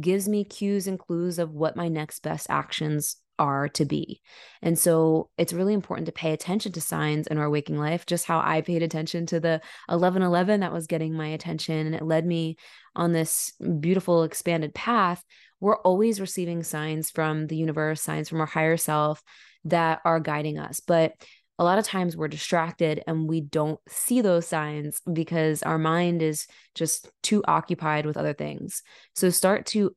gives 0.00 0.28
me 0.28 0.44
cues 0.44 0.86
and 0.86 0.98
clues 0.98 1.38
of 1.38 1.52
what 1.52 1.76
my 1.76 1.88
next 1.88 2.20
best 2.20 2.46
actions 2.50 3.16
are 3.38 3.68
to 3.68 3.84
be. 3.84 4.20
And 4.62 4.78
so 4.78 5.30
it's 5.38 5.52
really 5.52 5.72
important 5.72 6.06
to 6.06 6.12
pay 6.12 6.32
attention 6.32 6.72
to 6.72 6.80
signs 6.80 7.26
in 7.26 7.38
our 7.38 7.48
waking 7.48 7.78
life, 7.78 8.04
just 8.04 8.26
how 8.26 8.40
I 8.40 8.60
paid 8.60 8.82
attention 8.82 9.26
to 9.26 9.40
the 9.40 9.60
1111 9.88 10.60
that 10.60 10.72
was 10.72 10.86
getting 10.86 11.14
my 11.14 11.28
attention. 11.28 11.86
And 11.86 11.94
it 11.94 12.02
led 12.02 12.26
me 12.26 12.56
on 12.96 13.12
this 13.12 13.52
beautiful 13.80 14.24
expanded 14.24 14.74
path. 14.74 15.24
We're 15.60 15.80
always 15.80 16.20
receiving 16.20 16.62
signs 16.62 17.10
from 17.10 17.46
the 17.46 17.56
universe, 17.56 18.02
signs 18.02 18.28
from 18.28 18.40
our 18.40 18.46
higher 18.46 18.76
self 18.76 19.22
that 19.64 20.00
are 20.04 20.20
guiding 20.20 20.58
us. 20.58 20.80
But 20.80 21.12
a 21.58 21.64
lot 21.64 21.78
of 21.78 21.84
times 21.84 22.16
we're 22.16 22.28
distracted 22.28 23.02
and 23.06 23.28
we 23.28 23.40
don't 23.40 23.80
see 23.88 24.20
those 24.20 24.46
signs 24.46 25.00
because 25.12 25.62
our 25.62 25.78
mind 25.78 26.22
is 26.22 26.46
just 26.74 27.10
too 27.22 27.42
occupied 27.48 28.06
with 28.06 28.16
other 28.16 28.32
things. 28.32 28.82
So 29.14 29.30
start 29.30 29.66
to 29.66 29.94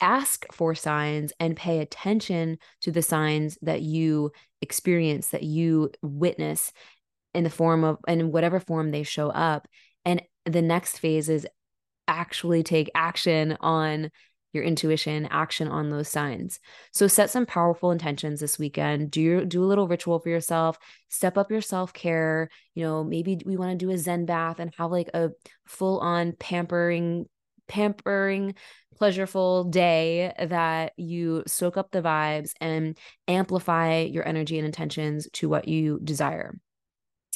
ask 0.00 0.46
for 0.52 0.74
signs 0.74 1.32
and 1.38 1.56
pay 1.56 1.78
attention 1.80 2.58
to 2.80 2.90
the 2.90 3.02
signs 3.02 3.58
that 3.62 3.82
you 3.82 4.32
experience, 4.60 5.28
that 5.28 5.42
you 5.42 5.90
witness 6.02 6.72
in 7.34 7.44
the 7.44 7.50
form 7.50 7.84
of, 7.84 7.98
in 8.08 8.32
whatever 8.32 8.58
form 8.58 8.90
they 8.90 9.02
show 9.02 9.28
up. 9.30 9.68
And 10.04 10.22
the 10.44 10.62
next 10.62 10.98
phase 10.98 11.28
is 11.28 11.46
actually 12.08 12.62
take 12.62 12.90
action 12.94 13.56
on 13.60 14.10
your 14.52 14.64
intuition, 14.64 15.26
action 15.30 15.68
on 15.68 15.90
those 15.90 16.08
signs. 16.08 16.60
So 16.92 17.06
set 17.06 17.30
some 17.30 17.46
powerful 17.46 17.90
intentions 17.90 18.40
this 18.40 18.58
weekend. 18.58 19.10
Do 19.10 19.20
your, 19.20 19.44
do 19.44 19.64
a 19.64 19.66
little 19.66 19.88
ritual 19.88 20.18
for 20.18 20.28
yourself. 20.28 20.78
Step 21.08 21.38
up 21.38 21.50
your 21.50 21.60
self-care. 21.60 22.50
You 22.74 22.84
know, 22.84 23.04
maybe 23.04 23.40
we 23.44 23.56
want 23.56 23.78
to 23.78 23.84
do 23.84 23.90
a 23.90 23.98
Zen 23.98 24.26
bath 24.26 24.58
and 24.58 24.72
have 24.76 24.90
like 24.90 25.10
a 25.14 25.30
full-on 25.66 26.32
pampering 26.32 27.26
pampering 27.68 28.54
pleasureful 29.00 29.70
day 29.70 30.32
that 30.38 30.92
you 30.96 31.42
soak 31.46 31.76
up 31.76 31.90
the 31.90 32.02
vibes 32.02 32.52
and 32.60 32.98
amplify 33.26 34.00
your 34.00 34.26
energy 34.28 34.58
and 34.58 34.66
intentions 34.66 35.28
to 35.32 35.48
what 35.48 35.66
you 35.66 35.98
desire. 36.04 36.54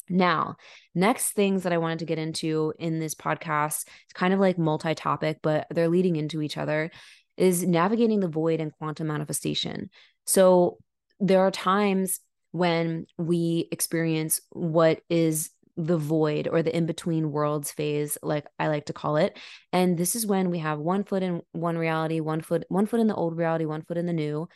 Now, 0.09 0.57
next 0.95 1.33
things 1.33 1.63
that 1.65 1.73
I 1.73 1.79
wanted 1.79 2.01
to 2.01 2.05
get 2.05 2.19
into 2.19 2.73
in 2.79 2.99
this 2.99 3.15
podcast, 3.15 3.87
it's 4.05 4.13
kind 4.15 4.33
of 4.33 4.41
like 4.41 4.59
multi 4.59 4.95
topic, 4.95 5.39
but 5.43 5.67
they're 5.71 5.89
leading 5.89 6.17
into 6.17 6.43
each 6.43 6.57
other, 6.57 6.91
is 7.37 7.67
navigating 7.67 8.21
the 8.21 8.29
void 8.29 8.61
and 8.61 8.73
quantum 8.73 9.09
manifestation. 9.09 9.91
So, 10.27 10.79
there 11.19 11.41
are 11.41 11.51
times 11.51 12.21
when 12.53 13.07
we 13.19 13.69
experience 13.71 14.41
what 14.51 15.01
is 15.09 15.51
the 15.77 15.99
void 15.99 16.49
or 16.49 16.63
the 16.63 16.75
in 16.75 16.87
between 16.87 17.31
worlds 17.31 17.71
phase 17.71 18.17
like 18.23 18.47
i 18.59 18.69
like 18.69 18.87
to 18.87 18.95
call 18.95 19.17
it 19.17 19.39
and 19.75 19.99
this 19.99 20.17
is 20.17 20.27
when 20.27 20.51
we 20.51 20.59
have 20.59 20.79
one 20.79 21.05
foot 21.05 21.23
in 21.23 21.43
one 21.53 21.77
reality 21.77 22.19
one 22.19 22.41
foot 22.41 22.65
one 22.69 22.87
foot 22.87 23.01
in 23.01 23.09
the 23.09 23.15
old 23.15 23.37
reality 23.37 23.67
one 23.67 23.83
foot 23.83 23.99
in 23.99 24.07
the 24.07 24.13
new 24.13 24.49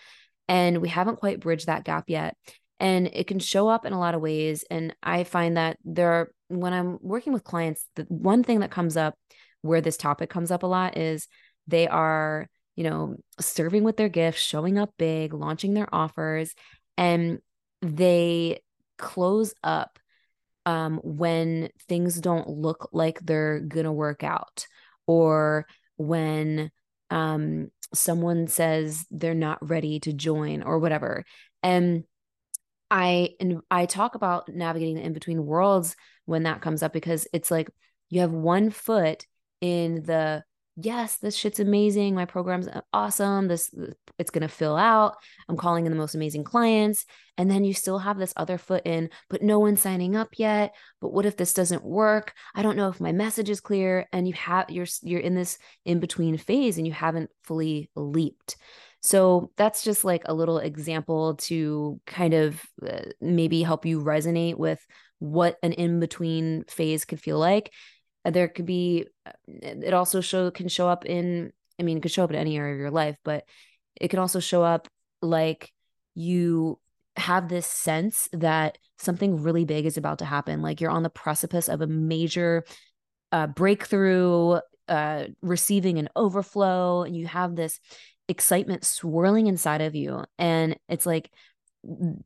and 0.49 0.81
we 0.81 0.89
haven't 0.89 1.17
quite 1.17 1.41
bridged 1.41 1.67
that 1.67 1.85
gap 1.85 2.05
yet 2.09 2.37
and 2.81 3.09
it 3.13 3.27
can 3.27 3.39
show 3.39 3.69
up 3.69 3.87
in 3.87 3.93
a 3.93 3.99
lot 3.99 4.15
of 4.15 4.21
ways 4.21 4.65
and 4.71 4.95
i 5.03 5.23
find 5.23 5.57
that 5.57 5.77
there 5.85 6.11
are 6.11 6.33
when 6.49 6.73
i'm 6.73 6.99
working 7.01 7.33
with 7.33 7.45
clients 7.45 7.87
the 7.95 8.03
one 8.09 8.43
thing 8.43 8.61
that 8.61 8.71
comes 8.71 8.97
up 8.97 9.15
where 9.63 9.81
this 9.81 9.97
topic 9.97 10.31
comes 10.31 10.51
up 10.51 10.63
a 10.63 10.67
lot 10.67 10.97
is 10.97 11.29
they 11.67 11.87
are 11.87 12.49
you 12.75 12.85
know 12.85 13.17
serving 13.39 13.85
with 13.85 13.97
their 13.97 14.09
gifts 14.09 14.41
showing 14.41 14.79
up 14.79 14.91
big 14.99 15.33
launching 15.33 15.75
their 15.75 15.93
offers 15.95 16.55
and 16.97 17.39
they 17.83 18.61
close 18.99 19.55
up 19.63 19.99
um, 20.67 21.01
when 21.03 21.71
things 21.89 22.21
don't 22.21 22.49
look 22.49 22.89
like 22.93 23.19
they're 23.21 23.61
gonna 23.61 23.93
work 23.93 24.23
out 24.23 24.67
or 25.07 25.67
when 25.97 26.71
um, 27.11 27.71
someone 27.93 28.47
says 28.47 29.05
they're 29.11 29.35
not 29.35 29.69
ready 29.69 30.01
to 30.01 30.13
join 30.13 30.63
or 30.63 30.79
whatever. 30.79 31.25
And 31.63 32.05
I 32.91 33.31
and 33.39 33.61
I 33.71 33.87
talk 33.87 34.15
about 34.15 34.49
navigating 34.49 34.97
the 34.97 35.03
in 35.03 35.13
between 35.13 35.47
worlds 35.47 35.97
when 36.25 36.45
that 36.45 36.61
comes 36.61 36.83
up 36.83 36.93
because 36.93 37.27
it's 37.33 37.51
like 37.51 37.71
you 38.09 38.21
have 38.21 38.33
one 38.33 38.71
foot 38.71 39.27
in 39.61 40.03
the 40.03 40.43
yes, 40.77 41.17
this 41.17 41.37
shit's 41.37 41.61
amazing. 41.61 42.15
My 42.15 42.25
program's 42.25 42.69
awesome. 42.93 43.49
This 43.49 43.75
it's 44.19 44.31
going 44.31 44.43
to 44.43 44.49
fill 44.49 44.77
out. 44.77 45.17
I'm 45.49 45.57
calling 45.57 45.87
in 45.87 45.93
the 45.93 45.99
most 45.99 46.15
amazing 46.15 46.45
clients. 46.45 47.07
And 47.39 47.51
then 47.51 47.65
you 47.65 47.73
still 47.73 47.99
have 47.99 48.19
this 48.19 48.35
other 48.37 48.59
foot 48.59 48.83
in, 48.85 49.11
but 49.29 49.43
no 49.43 49.59
one's 49.59 49.81
signing 49.81 50.15
up 50.15 50.29
yet. 50.37 50.75
But 51.01 51.13
what 51.13 51.27
if 51.27 51.37
this 51.37 51.55
doesn't 51.55 51.85
work? 51.85 52.35
I 52.55 52.63
don't 52.63 52.77
know 52.77 52.89
if 52.89 53.01
my 53.01 53.13
message 53.13 53.49
is 53.51 53.61
clear 53.61 54.07
and 54.13 54.29
you 54.29 54.35
have 54.35 54.71
you're 54.71 54.87
you're 55.03 55.21
in 55.21 55.35
this 55.35 55.59
in 55.85 56.01
between 56.01 56.37
phase 56.37 56.77
and 56.77 56.87
you 56.87 56.93
haven't 56.93 57.31
fully 57.45 57.91
leaped. 57.95 58.57
So 59.01 59.51
that's 59.57 59.83
just 59.83 60.05
like 60.05 60.23
a 60.27 60.35
little 60.35 60.59
example 60.59 61.37
to 61.37 62.01
kind 62.07 62.35
of 62.35 62.61
uh, 62.87 63.11
maybe 63.21 63.63
help 63.63 63.87
you 63.87 64.01
resonate 64.01 64.57
with 64.57 64.85
what 65.19 65.57
an 65.63 65.73
in 65.73 66.01
between 66.01 66.65
phase 66.69 67.05
could 67.05 67.21
feel 67.21 67.39
like. 67.39 67.73
Uh, 68.25 68.31
there 68.31 68.49
could 68.49 68.67
be, 68.67 69.07
uh, 69.25 69.33
it 69.49 69.95
also 69.95 70.21
show 70.21 70.51
can 70.51 70.69
show 70.69 70.89
up 70.89 71.07
in, 71.07 71.53
I 71.79 71.83
mean, 71.83 71.99
it 71.99 72.03
could 72.03 72.13
show 72.13 72.25
up 72.25 72.31
in 72.31 72.37
any 72.37 72.57
area 72.59 72.75
of 72.75 72.81
your 72.81 72.91
life, 72.91 73.17
but 73.25 73.45
it 73.99 74.09
can 74.09 74.19
also 74.19 74.41
show 74.41 74.63
up 74.63 74.89
like 75.23 75.73
you 76.15 76.79
have 77.17 77.49
this 77.49 77.67
sense 77.67 78.29
that 78.33 78.79
something 78.99 79.43
really 79.43 79.65
big 79.65 79.87
is 79.87 79.97
about 79.97 80.19
to 80.19 80.25
happen. 80.25 80.61
Like 80.63 80.81
you're 80.81 80.91
on 80.91 81.03
the 81.03 81.11
precipice 81.11 81.69
of 81.69 81.81
a 81.81 81.87
major 81.87 82.65
uh, 83.33 83.47
breakthrough, 83.47 84.59
uh, 84.89 85.25
receiving 85.41 85.99
an 85.99 86.09
overflow, 86.17 87.03
and 87.03 87.17
you 87.17 87.27
have 87.27 87.57
this 87.57 87.79
excitement 88.31 88.85
swirling 88.85 89.49
inside 89.49 89.81
of 89.81 89.95
you 89.95 90.25
and 90.39 90.79
it's 90.89 91.05
like 91.05 91.31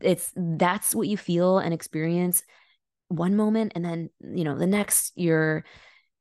it's 0.00 0.30
that's 0.36 0.94
what 0.94 1.08
you 1.08 1.16
feel 1.16 1.58
and 1.58 1.72
experience 1.72 2.42
one 3.08 3.34
moment 3.34 3.72
and 3.74 3.84
then 3.84 4.10
you 4.20 4.44
know 4.44 4.58
the 4.58 4.66
next 4.66 5.12
you're 5.16 5.64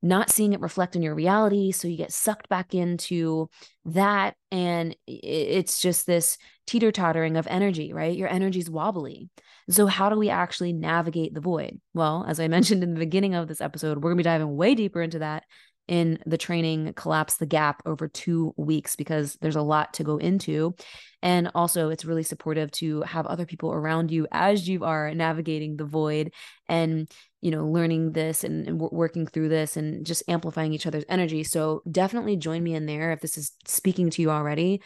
not 0.02 0.30
seeing 0.30 0.54
it 0.54 0.60
reflect 0.60 0.96
in 0.96 1.02
your 1.02 1.16
reality 1.16 1.72
so 1.72 1.88
you 1.88 1.98
get 1.98 2.12
sucked 2.12 2.48
back 2.50 2.74
into 2.74 3.50
that 3.86 4.36
and 4.52 4.96
it's 5.08 5.82
just 5.82 6.06
this 6.06 6.38
teeter-tottering 6.68 7.36
of 7.36 7.48
energy 7.48 7.94
right? 7.94 8.18
Your 8.18 8.30
energy's 8.30 8.70
wobbly. 8.70 9.30
So 9.70 9.86
how 9.88 10.10
do 10.10 10.18
we 10.18 10.30
actually 10.30 10.74
navigate 10.74 11.34
the 11.34 11.42
void? 11.42 11.80
Well 11.94 12.26
as 12.28 12.40
i 12.40 12.48
mentioned 12.58 12.84
in 12.84 12.94
the 12.94 13.00
beginning 13.00 13.36
of 13.36 13.48
this 13.48 13.62
episode 13.62 13.98
we're 13.98 14.12
going 14.12 14.18
to 14.18 14.24
be 14.24 14.24
diving 14.24 14.56
way 14.56 14.76
deeper 14.76 15.02
into 15.02 15.20
that 15.20 15.44
in 15.88 16.20
the 16.26 16.38
training 16.38 16.94
collapse 16.96 17.38
the 17.38 17.46
gap 17.46 17.82
over 17.86 18.08
two 18.08 18.54
weeks 18.58 18.96
because 18.96 19.38
there's 19.42 19.56
a 19.56 19.62
lot 19.62 19.94
to 19.96 20.04
go 20.04 20.18
into. 20.18 20.76
And 21.22 21.52
also 21.56 21.90
it's 21.90 22.06
really 22.06 22.24
supportive 22.24 22.72
to 22.72 23.02
have 23.02 23.26
other 23.26 23.46
people 23.46 23.72
around 23.72 24.12
you 24.12 24.28
as 24.32 24.68
you 24.68 24.84
are 24.86 25.14
navigating 25.14 25.76
the 25.76 25.86
void 25.86 26.32
and 26.70 27.10
you 27.42 27.52
know 27.52 27.66
learning 27.68 28.14
this 28.14 28.44
and, 28.44 28.68
and 28.68 28.80
working 28.80 29.28
through 29.28 29.50
this 29.50 29.76
and 29.76 30.06
just 30.06 30.24
amplifying 30.28 30.74
each 30.74 30.88
other's 30.88 31.06
energy. 31.10 31.44
So 31.44 31.82
definitely 31.90 32.38
join 32.38 32.64
me 32.64 32.76
in 32.76 32.86
there 32.86 33.12
if 33.12 33.20
this 33.20 33.38
is 33.38 33.52
speaking 33.66 34.10
to 34.12 34.22
you 34.22 34.32
already. 34.32 34.82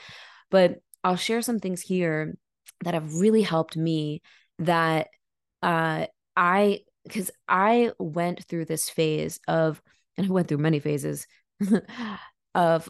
But 0.49 0.79
i'll 1.03 1.15
share 1.15 1.41
some 1.41 1.59
things 1.59 1.81
here 1.81 2.35
that 2.83 2.93
have 2.93 3.15
really 3.15 3.41
helped 3.41 3.77
me 3.77 4.21
that 4.59 5.07
uh 5.63 6.05
i 6.35 6.79
because 7.03 7.31
i 7.47 7.91
went 7.99 8.43
through 8.45 8.65
this 8.65 8.89
phase 8.89 9.39
of 9.47 9.81
and 10.17 10.27
I 10.27 10.29
went 10.29 10.47
through 10.47 10.57
many 10.57 10.79
phases 10.79 11.27
of 12.55 12.89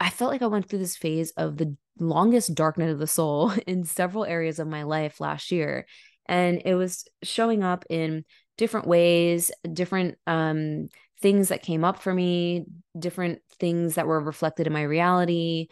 I 0.00 0.10
felt 0.10 0.32
like 0.32 0.42
I 0.42 0.46
went 0.46 0.68
through 0.68 0.80
this 0.80 0.96
phase 0.96 1.30
of 1.36 1.56
the 1.56 1.76
longest 1.98 2.54
dark 2.56 2.76
night 2.76 2.90
of 2.90 2.98
the 2.98 3.06
soul 3.06 3.52
in 3.66 3.84
several 3.84 4.24
areas 4.24 4.58
of 4.58 4.66
my 4.66 4.82
life 4.82 5.20
last 5.20 5.52
year. 5.52 5.86
And 6.26 6.62
it 6.64 6.74
was 6.74 7.04
showing 7.22 7.62
up 7.62 7.84
in 7.88 8.24
different 8.58 8.86
ways, 8.86 9.52
different 9.72 10.18
um, 10.26 10.88
things 11.20 11.48
that 11.48 11.62
came 11.62 11.84
up 11.84 12.02
for 12.02 12.12
me, 12.12 12.64
different 12.98 13.40
things 13.60 13.94
that 13.94 14.06
were 14.06 14.20
reflected 14.20 14.66
in 14.66 14.72
my 14.72 14.82
reality. 14.82 15.68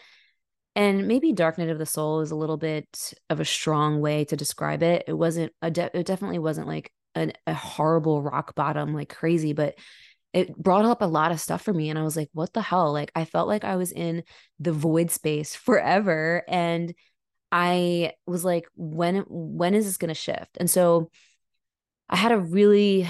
And 0.77 1.09
maybe 1.09 1.33
dark 1.33 1.59
night 1.59 1.69
of 1.69 1.79
the 1.79 1.87
soul 1.87 2.21
is 2.21 2.31
a 2.31 2.37
little 2.37 2.57
bit 2.57 3.13
of 3.29 3.41
a 3.41 3.45
strong 3.45 4.01
way 4.01 4.25
to 4.27 4.37
describe 4.37 4.83
it. 4.85 5.05
It 5.09 5.13
wasn't 5.13 5.53
a 5.61 5.71
de- 5.71 5.99
it 5.99 6.07
definitely 6.07 6.39
wasn't 6.39 6.69
like 6.69 6.93
an, 7.17 7.33
a 7.47 7.55
horrible 7.55 8.23
rock 8.23 8.55
bottom 8.55 8.95
like 8.95 9.09
crazy, 9.09 9.53
but 9.53 9.75
it 10.33 10.57
brought 10.57 10.85
up 10.85 11.03
a 11.03 11.07
lot 11.07 11.33
of 11.33 11.41
stuff 11.41 11.63
for 11.63 11.73
me 11.73 11.91
and 11.91 11.99
i 11.99 12.03
was 12.03 12.17
like 12.17 12.29
what 12.33 12.53
the 12.53 12.63
hell? 12.63 12.93
Like 12.93 13.11
i 13.15 13.25
felt 13.25 13.49
like 13.49 13.65
i 13.65 13.77
was 13.77 13.93
in 13.93 14.23
the 14.59 14.73
void 14.73 15.11
space 15.11 15.55
forever 15.67 16.43
and 16.49 16.95
i 17.53 18.13
was 18.27 18.45
like 18.45 18.67
when 18.77 19.25
when 19.29 19.75
is 19.75 19.87
this 19.87 19.97
going 19.97 20.09
to 20.09 20.15
shift? 20.15 20.57
And 20.59 20.71
so 20.71 21.11
i 22.09 22.17
had 22.17 22.31
to 22.31 22.39
really 22.39 23.09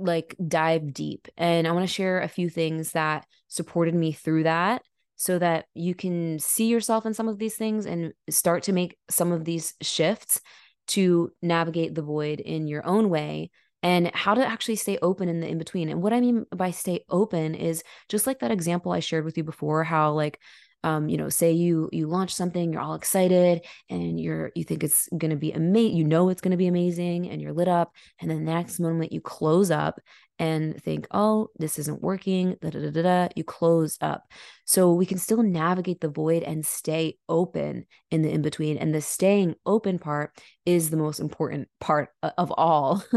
like 0.00 0.36
dive 0.46 0.92
deep 0.92 1.26
and 1.36 1.66
i 1.66 1.72
want 1.72 1.86
to 1.86 1.92
share 1.92 2.20
a 2.20 2.28
few 2.28 2.48
things 2.48 2.92
that 2.92 3.26
supported 3.48 3.94
me 3.94 4.12
through 4.12 4.44
that 4.44 4.80
so 5.16 5.36
that 5.40 5.66
you 5.74 5.94
can 5.96 6.38
see 6.38 6.68
yourself 6.68 7.04
in 7.04 7.12
some 7.12 7.26
of 7.26 7.38
these 7.38 7.56
things 7.56 7.84
and 7.84 8.12
start 8.30 8.62
to 8.62 8.72
make 8.72 8.96
some 9.10 9.32
of 9.32 9.44
these 9.44 9.74
shifts 9.82 10.40
to 10.86 11.32
navigate 11.42 11.94
the 11.94 12.02
void 12.02 12.38
in 12.38 12.68
your 12.68 12.86
own 12.86 13.10
way 13.10 13.50
and 13.82 14.10
how 14.14 14.34
to 14.34 14.46
actually 14.46 14.76
stay 14.76 14.98
open 15.02 15.28
in 15.28 15.40
the 15.40 15.48
in 15.48 15.58
between. 15.58 15.88
And 15.88 16.02
what 16.02 16.12
I 16.12 16.20
mean 16.20 16.46
by 16.54 16.70
stay 16.70 17.04
open 17.08 17.54
is 17.54 17.82
just 18.08 18.26
like 18.26 18.40
that 18.40 18.50
example 18.50 18.92
I 18.92 19.00
shared 19.00 19.24
with 19.24 19.36
you 19.36 19.44
before, 19.44 19.84
how 19.84 20.12
like 20.12 20.40
um, 20.84 21.08
you 21.08 21.16
know, 21.16 21.28
say 21.28 21.52
you 21.52 21.88
you 21.92 22.06
launch 22.06 22.32
something, 22.34 22.72
you're 22.72 22.82
all 22.82 22.94
excited 22.94 23.64
and 23.90 24.20
you're 24.20 24.52
you 24.54 24.62
think 24.62 24.84
it's 24.84 25.08
gonna 25.16 25.36
be 25.36 25.52
amazing, 25.52 25.96
you 25.96 26.04
know 26.04 26.28
it's 26.28 26.40
gonna 26.40 26.56
be 26.56 26.68
amazing, 26.68 27.28
and 27.28 27.42
you're 27.42 27.52
lit 27.52 27.68
up, 27.68 27.92
and 28.20 28.30
then 28.30 28.44
the 28.44 28.52
next 28.52 28.78
moment 28.78 29.12
you 29.12 29.20
close 29.20 29.70
up 29.70 30.00
and 30.38 30.80
think, 30.82 31.06
oh, 31.10 31.48
this 31.58 31.80
isn't 31.80 32.00
working, 32.00 32.56
da, 32.60 32.70
da, 32.70 32.78
da, 32.78 32.90
da, 32.90 33.02
da, 33.02 33.28
you 33.34 33.42
close 33.42 33.98
up. 34.00 34.22
So 34.66 34.92
we 34.92 35.04
can 35.04 35.18
still 35.18 35.42
navigate 35.42 36.00
the 36.00 36.08
void 36.08 36.44
and 36.44 36.64
stay 36.64 37.18
open 37.28 37.86
in 38.12 38.22
the 38.22 38.30
in 38.30 38.42
between. 38.42 38.78
And 38.78 38.94
the 38.94 39.00
staying 39.00 39.56
open 39.66 39.98
part 39.98 40.38
is 40.64 40.90
the 40.90 40.96
most 40.96 41.18
important 41.18 41.68
part 41.80 42.10
of 42.22 42.52
all. 42.56 43.02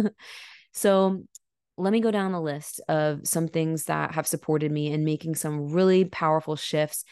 So 0.72 1.24
let 1.78 1.94
me 1.94 2.00
go 2.00 2.12
down 2.12 2.32
the 2.32 2.42
list 2.42 2.82
of 2.88 3.22
some 3.28 3.48
things 3.48 3.86
that 3.86 4.14
have 4.14 4.28
supported 4.28 4.72
me 4.72 4.92
in 4.92 5.04
making 5.04 5.36
some 5.36 5.72
really 5.72 6.06
powerful 6.06 6.56
shifts 6.56 7.04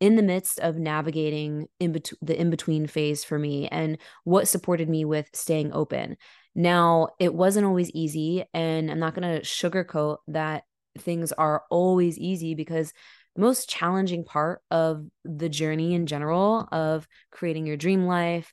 in 0.00 0.16
the 0.16 0.22
midst 0.22 0.58
of 0.60 0.76
navigating 0.76 1.66
in 1.80 1.92
bet- 1.92 2.12
the 2.20 2.38
in 2.38 2.50
between 2.50 2.86
phase 2.86 3.24
for 3.24 3.38
me 3.38 3.68
and 3.68 3.98
what 4.24 4.48
supported 4.48 4.88
me 4.88 5.04
with 5.04 5.28
staying 5.32 5.72
open. 5.72 6.16
Now, 6.54 7.08
it 7.18 7.34
wasn't 7.34 7.66
always 7.66 7.90
easy, 7.90 8.44
and 8.54 8.90
I'm 8.90 9.00
not 9.00 9.14
going 9.14 9.34
to 9.34 9.44
sugarcoat 9.44 10.18
that 10.28 10.64
things 10.98 11.32
are 11.32 11.64
always 11.70 12.18
easy 12.18 12.54
because 12.54 12.92
the 13.34 13.42
most 13.42 13.68
challenging 13.68 14.24
part 14.24 14.62
of 14.70 15.04
the 15.24 15.48
journey 15.48 15.94
in 15.94 16.06
general 16.06 16.68
of 16.70 17.08
creating 17.32 17.66
your 17.66 17.76
dream 17.76 18.06
life, 18.06 18.52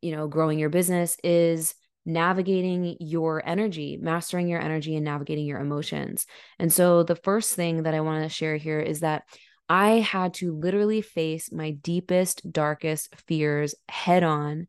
you 0.00 0.14
know, 0.14 0.28
growing 0.28 0.58
your 0.58 0.70
business 0.70 1.16
is 1.24 1.74
navigating 2.06 2.96
your 3.00 3.42
energy, 3.46 3.98
mastering 4.00 4.48
your 4.48 4.60
energy 4.60 4.96
and 4.96 5.04
navigating 5.04 5.46
your 5.46 5.60
emotions. 5.60 6.26
And 6.58 6.72
so 6.72 7.02
the 7.02 7.16
first 7.16 7.54
thing 7.54 7.82
that 7.84 7.94
I 7.94 8.00
want 8.00 8.22
to 8.22 8.28
share 8.28 8.56
here 8.56 8.80
is 8.80 9.00
that 9.00 9.24
I 9.68 10.00
had 10.00 10.34
to 10.34 10.52
literally 10.56 11.00
face 11.00 11.52
my 11.52 11.70
deepest, 11.70 12.50
darkest 12.50 13.14
fears 13.28 13.74
head 13.88 14.24
on. 14.24 14.66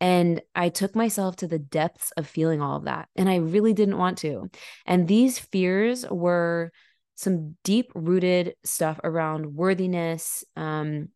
And 0.00 0.40
I 0.54 0.70
took 0.70 0.96
myself 0.96 1.36
to 1.36 1.46
the 1.46 1.58
depths 1.58 2.10
of 2.16 2.26
feeling 2.26 2.60
all 2.62 2.76
of 2.76 2.84
that. 2.84 3.08
And 3.14 3.28
I 3.28 3.36
really 3.36 3.74
didn't 3.74 3.98
want 3.98 4.18
to. 4.18 4.50
And 4.86 5.06
these 5.06 5.38
fears 5.38 6.04
were 6.10 6.72
some 7.14 7.56
deep 7.64 7.92
rooted 7.94 8.54
stuff 8.64 8.98
around 9.04 9.54
worthiness, 9.54 10.42
um, 10.56 11.10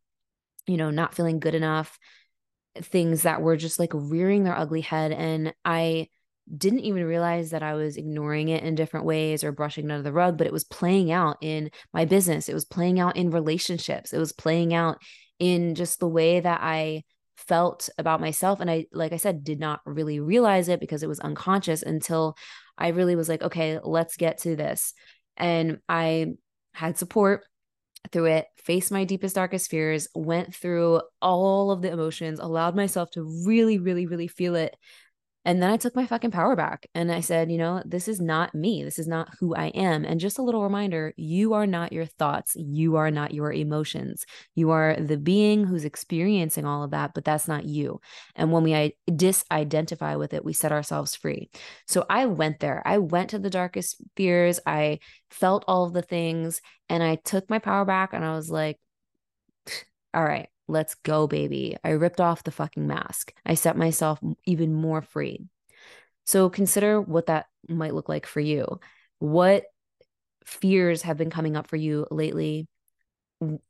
you 0.67 0.77
know, 0.77 0.91
not 0.91 1.15
feeling 1.15 1.39
good 1.39 1.55
enough, 1.55 1.97
things 2.81 3.23
that 3.23 3.41
were 3.41 3.57
just 3.57 3.79
like 3.79 3.91
rearing 3.93 4.43
their 4.43 4.57
ugly 4.57 4.81
head. 4.81 5.11
And 5.11 5.53
I 5.63 6.07
didn't 6.57 6.81
even 6.81 7.05
realize 7.05 7.51
that 7.51 7.63
I 7.63 7.73
was 7.73 7.97
ignoring 7.97 8.49
it 8.49 8.63
in 8.63 8.75
different 8.75 9.05
ways 9.05 9.43
or 9.43 9.51
brushing 9.51 9.85
it 9.85 9.91
under 9.91 10.03
the 10.03 10.13
rug, 10.13 10.37
but 10.37 10.47
it 10.47 10.53
was 10.53 10.63
playing 10.63 11.11
out 11.11 11.37
in 11.41 11.71
my 11.93 12.05
business. 12.05 12.49
It 12.49 12.53
was 12.53 12.65
playing 12.65 12.99
out 12.99 13.15
in 13.15 13.31
relationships. 13.31 14.13
It 14.13 14.19
was 14.19 14.31
playing 14.31 14.73
out 14.73 15.01
in 15.39 15.75
just 15.75 15.99
the 15.99 16.07
way 16.07 16.39
that 16.39 16.59
I 16.61 17.03
felt 17.35 17.89
about 17.97 18.21
myself. 18.21 18.59
And 18.59 18.69
I, 18.69 18.85
like 18.91 19.11
I 19.11 19.17
said, 19.17 19.43
did 19.43 19.59
not 19.59 19.81
really 19.85 20.19
realize 20.19 20.69
it 20.69 20.79
because 20.79 21.03
it 21.03 21.09
was 21.09 21.19
unconscious 21.19 21.81
until 21.81 22.37
I 22.77 22.89
really 22.89 23.15
was 23.15 23.29
like, 23.29 23.41
okay, 23.41 23.79
let's 23.83 24.17
get 24.17 24.39
to 24.39 24.55
this. 24.55 24.93
And 25.37 25.79
I 25.89 26.33
had 26.73 26.97
support 26.97 27.43
through 28.11 28.25
it, 28.25 28.47
faced 28.57 28.91
my 28.91 29.03
deepest, 29.03 29.35
darkest 29.35 29.69
fears, 29.69 30.07
went 30.15 30.53
through 30.55 31.01
all 31.21 31.71
of 31.71 31.81
the 31.81 31.91
emotions, 31.91 32.39
allowed 32.39 32.75
myself 32.75 33.11
to 33.11 33.23
really, 33.45 33.79
really, 33.79 34.05
really 34.05 34.27
feel 34.27 34.55
it, 34.55 34.75
and 35.45 35.61
then 35.61 35.69
I 35.69 35.77
took 35.77 35.95
my 35.95 36.07
fucking 36.07 36.31
power 36.31 36.55
back 36.55 36.87
and 36.95 37.11
I 37.11 37.19
said, 37.19 37.51
you 37.51 37.59
know, 37.59 37.83
this 37.85 38.07
is 38.07 38.19
not 38.19 38.55
me. 38.55 38.83
This 38.83 38.97
is 38.97 39.07
not 39.07 39.29
who 39.39 39.53
I 39.53 39.67
am. 39.67 40.03
And 40.03 40.19
just 40.19 40.39
a 40.39 40.41
little 40.41 40.63
reminder 40.63 41.13
you 41.17 41.53
are 41.53 41.67
not 41.67 41.93
your 41.93 42.05
thoughts. 42.05 42.55
You 42.55 42.95
are 42.95 43.11
not 43.11 43.31
your 43.31 43.53
emotions. 43.53 44.25
You 44.55 44.71
are 44.71 44.95
the 44.95 45.17
being 45.17 45.63
who's 45.63 45.85
experiencing 45.85 46.65
all 46.65 46.83
of 46.83 46.91
that, 46.91 47.13
but 47.13 47.23
that's 47.23 47.47
not 47.47 47.65
you. 47.65 48.01
And 48.35 48.51
when 48.51 48.63
we 48.63 48.95
disidentify 49.07 50.17
with 50.17 50.33
it, 50.33 50.43
we 50.43 50.53
set 50.53 50.71
ourselves 50.71 51.15
free. 51.15 51.51
So 51.85 52.07
I 52.09 52.25
went 52.25 52.59
there. 52.59 52.81
I 52.83 52.97
went 52.97 53.29
to 53.29 53.39
the 53.39 53.51
darkest 53.51 53.97
fears. 54.15 54.59
I 54.65 54.97
felt 55.29 55.63
all 55.67 55.85
of 55.85 55.93
the 55.93 56.01
things 56.01 56.59
and 56.89 57.03
I 57.03 57.17
took 57.17 57.51
my 57.51 57.59
power 57.59 57.85
back 57.85 58.13
and 58.13 58.25
I 58.25 58.35
was 58.35 58.49
like, 58.49 58.79
all 60.11 60.23
right, 60.23 60.49
Let's 60.67 60.95
go, 60.95 61.27
baby. 61.27 61.77
I 61.83 61.91
ripped 61.91 62.19
off 62.19 62.43
the 62.43 62.51
fucking 62.51 62.87
mask. 62.87 63.33
I 63.45 63.53
set 63.53 63.77
myself 63.77 64.19
even 64.45 64.73
more 64.73 65.01
free. 65.01 65.45
So 66.25 66.49
consider 66.49 66.99
what 66.99 67.27
that 67.27 67.45
might 67.69 67.93
look 67.93 68.09
like 68.09 68.25
for 68.25 68.39
you. 68.39 68.79
What 69.19 69.65
fears 70.45 71.03
have 71.03 71.17
been 71.17 71.29
coming 71.29 71.55
up 71.55 71.67
for 71.67 71.75
you 71.75 72.07
lately 72.09 72.67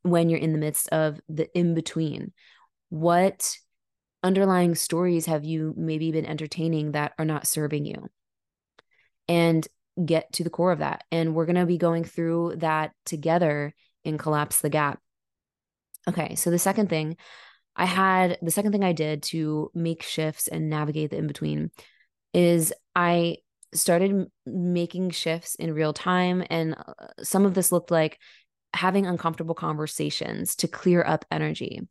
when 0.03 0.29
you're 0.29 0.39
in 0.39 0.53
the 0.53 0.59
midst 0.59 0.87
of 0.89 1.19
the 1.27 1.49
in 1.57 1.73
between? 1.73 2.31
What 2.89 3.57
underlying 4.23 4.75
stories 4.75 5.25
have 5.25 5.43
you 5.43 5.73
maybe 5.75 6.11
been 6.11 6.25
entertaining 6.25 6.93
that 6.93 7.13
are 7.19 7.25
not 7.25 7.47
serving 7.47 7.85
you? 7.85 8.09
And 9.27 9.67
get 10.03 10.31
to 10.33 10.43
the 10.43 10.49
core 10.49 10.71
of 10.71 10.79
that. 10.79 11.03
And 11.11 11.33
we're 11.33 11.45
going 11.45 11.55
to 11.55 11.65
be 11.65 11.77
going 11.77 12.03
through 12.03 12.55
that 12.57 12.91
together 13.05 13.73
in 14.03 14.17
Collapse 14.17 14.61
the 14.61 14.69
Gap. 14.69 14.99
Okay, 16.07 16.35
so 16.35 16.51
the 16.51 16.59
second 16.59 16.89
thing 16.89 17.17
I 17.75 17.85
had, 17.85 18.37
the 18.41 18.51
second 18.51 18.71
thing 18.71 18.83
I 18.83 18.93
did 18.93 19.23
to 19.23 19.71
make 19.73 20.03
shifts 20.03 20.47
and 20.47 20.69
navigate 20.69 21.09
the 21.09 21.17
in 21.17 21.27
between 21.27 21.71
is 22.33 22.73
I 22.95 23.37
started 23.73 24.27
making 24.45 25.09
shifts 25.11 25.55
in 25.55 25.73
real 25.73 25.93
time. 25.93 26.43
And 26.49 26.75
uh, 26.75 26.93
some 27.23 27.45
of 27.45 27.53
this 27.53 27.71
looked 27.71 27.91
like 27.91 28.19
having 28.73 29.05
uncomfortable 29.05 29.55
conversations 29.55 30.55
to 30.57 30.67
clear 30.67 31.03
up 31.03 31.25
energy 31.31 31.81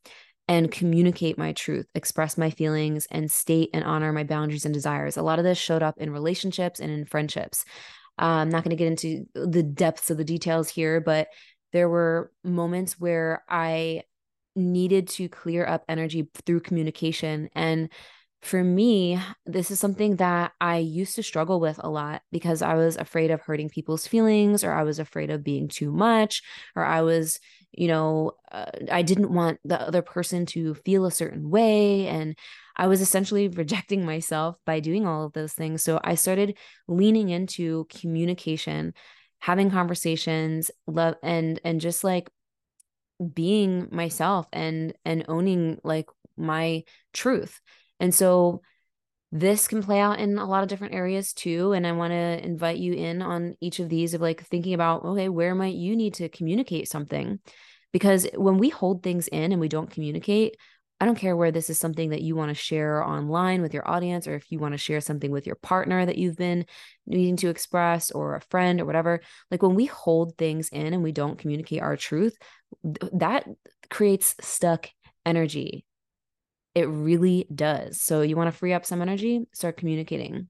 and 0.47 0.71
communicate 0.71 1.39
my 1.39 1.53
truth, 1.53 1.87
express 1.95 2.37
my 2.37 2.51
feelings, 2.51 3.07
and 3.11 3.31
state 3.31 3.71
and 3.73 3.85
honor 3.85 4.13
my 4.13 4.25
boundaries 4.25 4.67
and 4.67 4.75
desires. 4.75 5.17
A 5.17 5.23
lot 5.23 5.39
of 5.39 5.45
this 5.45 5.57
showed 5.57 5.83
up 5.83 5.97
in 5.99 6.11
relationships 6.11 6.81
and 6.81 6.91
in 6.91 7.07
friendships. 7.07 7.65
Uh, 8.21 8.45
I'm 8.45 8.51
not 8.51 8.63
going 8.63 8.71
to 8.71 8.77
get 8.77 8.89
into 8.89 9.25
the 9.35 9.63
depths 9.63 10.11
of 10.11 10.19
the 10.19 10.25
details 10.25 10.69
here, 10.69 11.01
but 11.01 11.29
there 11.75 11.89
were 11.89 12.31
moments 12.45 13.01
where 13.01 13.45
I 13.51 14.05
needed 14.57 15.09
to 15.09 15.29
clear 15.29 15.67
up 15.67 15.85
energy 15.89 16.29
through 16.47 16.61
communication. 16.61 17.51
And 17.57 17.91
for 18.43 18.63
me, 18.63 19.19
this 19.45 19.73
is 19.73 19.81
something 19.81 20.17
that 20.17 20.53
I 20.61 20.77
used 20.79 21.17
to 21.17 21.23
struggle 21.25 21.59
with 21.59 21.81
a 21.83 21.91
lot 21.91 22.23
because 22.31 22.63
I 22.63 22.75
was 22.75 22.97
afraid 22.97 23.33
of 23.33 23.41
hurting 23.41 23.71
people's 23.71 24.07
feelings, 24.07 24.63
or 24.63 24.73
I 24.73 24.85
was 24.85 25.01
afraid 25.01 25.31
of 25.31 25.43
being 25.43 25.67
too 25.67 25.91
much, 25.91 26.43
or 26.77 26.85
I 26.85 27.03
was, 27.03 27.41
you 27.73 27.89
know, 27.89 28.33
uh, 28.53 28.67
I 28.93 29.03
didn't 29.03 29.33
want 29.33 29.59
the 29.65 29.81
other 29.81 30.03
person 30.03 30.47
to 30.47 30.75
feel 30.75 31.07
a 31.07 31.11
certain 31.11 31.51
way. 31.51 32.07
And 32.07 32.37
I 32.77 32.87
was 32.87 33.01
essentially 33.01 33.49
rejecting 33.63 34.05
myself 34.05 34.59
by 34.65 34.79
doing 34.79 35.09
all 35.09 35.25
of 35.25 35.33
those 35.33 35.55
things. 35.55 35.83
So 35.83 35.99
I 36.05 36.15
started 36.15 36.57
leaning 36.87 37.31
into 37.31 37.87
communication, 37.87 38.95
having 39.41 39.71
conversations, 39.71 40.71
love, 40.87 41.17
and, 41.23 41.61
and 41.65 41.81
just 41.81 42.05
like 42.05 42.31
being 43.33 43.89
myself 43.93 44.47
and 44.53 44.93
and 45.05 45.25
owning 45.29 45.79
like 45.85 46.09
my 46.37 46.83
truth 47.13 47.61
and 48.01 48.13
so 48.13 48.61
this 49.35 49.67
can 49.67 49.83
play 49.83 49.99
out 49.99 50.21
in 50.21 50.39
a 50.39 50.47
lot 50.47 50.63
of 50.63 50.69
different 50.69 50.95
areas 50.95 51.33
too. 51.33 51.73
And 51.73 51.85
I 51.85 51.91
want 51.91 52.13
to 52.13 52.45
invite 52.45 52.79
you 52.79 52.93
in 52.93 53.21
on 53.21 53.57
each 53.61 53.81
of 53.81 53.89
these 53.89 54.15
of 54.15 54.21
like 54.21 54.41
thinking 54.43 54.75
about, 54.75 55.05
okay, 55.05 55.29
where 55.29 55.57
might 55.57 55.75
you 55.75 55.97
need 55.97 56.15
to 56.15 56.29
communicate 56.29 56.89
something? 56.89 57.41
Because 57.93 58.29
when 58.37 58.59
we 58.59 58.69
hold 58.69 59.03
things 59.03 59.27
in 59.27 59.51
and 59.51 59.61
we 59.61 59.67
don't 59.67 59.91
communicate, 59.91 60.57
I 61.01 61.07
don't 61.07 61.19
care 61.19 61.37
where 61.37 61.51
this 61.51 61.69
is 61.69 61.79
something 61.79 62.11
that 62.11 62.23
you 62.23 62.37
want 62.37 62.51
to 62.51 62.55
share 62.55 63.03
online 63.03 63.63
with 63.63 63.75
your 63.75 63.87
audience, 63.89 64.27
or 64.27 64.35
if 64.35 64.51
you 64.51 64.59
want 64.59 64.73
to 64.73 64.79
share 64.79 65.01
something 65.01 65.31
with 65.31 65.47
your 65.47 65.57
partner 65.57 66.07
that 66.07 66.17
you've 66.17 66.37
been 66.37 66.67
needing 67.07 67.37
to 67.39 67.49
express, 67.49 68.11
or 68.11 68.37
a 68.37 68.41
friend, 68.41 68.81
or 68.81 68.85
whatever. 68.85 69.21
Like 69.51 69.63
when 69.63 69.75
we 69.75 69.87
hold 69.87 70.39
things 70.39 70.69
in 70.71 70.95
and 70.95 71.03
we 71.03 71.13
don't 71.13 71.39
communicate 71.39 71.83
our 71.83 71.97
truth, 71.97 72.37
that 73.13 73.47
creates 73.91 74.35
stuck 74.41 74.89
energy. 75.27 75.85
It 76.75 76.89
really 76.89 77.47
does. 77.55 78.01
So 78.01 78.23
you 78.23 78.37
want 78.37 78.53
to 78.53 78.59
free 78.59 78.73
up 78.73 78.87
some 78.87 79.03
energy, 79.03 79.47
start 79.53 79.77
communicating. 79.77 80.49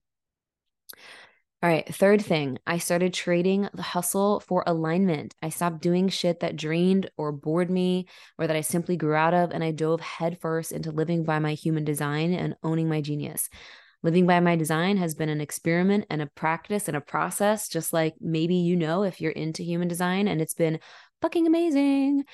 All 1.65 1.71
right, 1.71 1.95
third 1.95 2.21
thing, 2.21 2.59
I 2.67 2.77
started 2.77 3.15
trading 3.15 3.71
the 3.73 3.81
hustle 3.81 4.41
for 4.41 4.65
alignment. 4.67 5.35
I 5.41 5.49
stopped 5.49 5.81
doing 5.81 6.11
shit 6.11 6.41
that 6.41 6.57
drained 6.57 7.09
or 7.17 7.33
bored 7.33 7.71
me 7.71 8.07
or 8.39 8.47
that 8.47 8.55
I 8.55 8.61
simply 8.61 8.99
grew 8.99 9.15
out 9.15 9.33
of, 9.33 9.51
and 9.51 9.65
I 9.65 9.71
dove 9.71 10.03
headfirst 10.03 10.73
into 10.73 10.91
living 10.91 11.25
by 11.25 11.39
my 11.39 11.55
human 11.55 11.83
design 11.83 12.35
and 12.35 12.55
owning 12.63 12.87
my 12.87 13.01
genius. 13.01 13.49
Living 14.03 14.27
by 14.27 14.41
my 14.41 14.57
design 14.57 14.99
has 14.99 15.15
been 15.15 15.31
an 15.31 15.41
experiment 15.41 16.05
and 16.11 16.21
a 16.21 16.27
practice 16.27 16.87
and 16.87 16.99
a 16.99 17.01
process, 17.01 17.67
just 17.71 17.95
like 17.95 18.13
maybe 18.21 18.57
you 18.57 18.77
know 18.77 19.03
if 19.03 19.23
you're 19.23 19.33
into 19.33 19.63
human 19.63 19.89
design, 19.89 20.29
and 20.29 20.43
it's 20.43 20.53
been 20.53 20.81
fucking 21.23 21.47
amazing. 21.47 22.25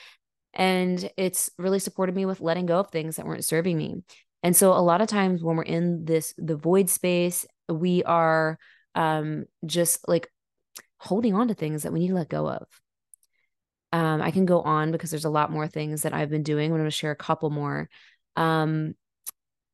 And 0.55 1.09
it's 1.16 1.51
really 1.57 1.79
supported 1.79 2.16
me 2.16 2.27
with 2.27 2.40
letting 2.40 2.66
go 2.66 2.81
of 2.81 2.90
things 2.90 3.14
that 3.14 3.27
weren't 3.27 3.45
serving 3.45 3.79
me. 3.79 4.03
And 4.43 4.57
so 4.57 4.73
a 4.73 4.83
lot 4.83 5.01
of 5.01 5.07
times 5.07 5.40
when 5.40 5.55
we're 5.55 5.62
in 5.62 6.05
this 6.05 6.35
the 6.37 6.57
void 6.57 6.90
space, 6.90 7.47
we 7.69 8.03
are 8.03 8.59
um 8.94 9.44
just 9.64 10.07
like 10.09 10.29
holding 10.98 11.35
on 11.35 11.48
to 11.48 11.55
things 11.55 11.83
that 11.83 11.92
we 11.92 12.00
need 12.00 12.09
to 12.09 12.14
let 12.14 12.29
go 12.29 12.48
of. 12.48 12.66
Um, 13.92 14.22
I 14.22 14.31
can 14.31 14.46
go 14.46 14.61
on 14.61 14.92
because 14.92 15.11
there's 15.11 15.24
a 15.24 15.31
lot 15.31 15.50
more 15.50 15.66
things 15.66 16.03
that 16.03 16.12
I've 16.12 16.31
been 16.31 16.42
doing. 16.42 16.70
I'm 16.70 16.79
going 16.79 16.85
to 16.85 16.90
share 16.90 17.11
a 17.11 17.16
couple 17.16 17.50
more. 17.50 17.88
Um, 18.37 18.94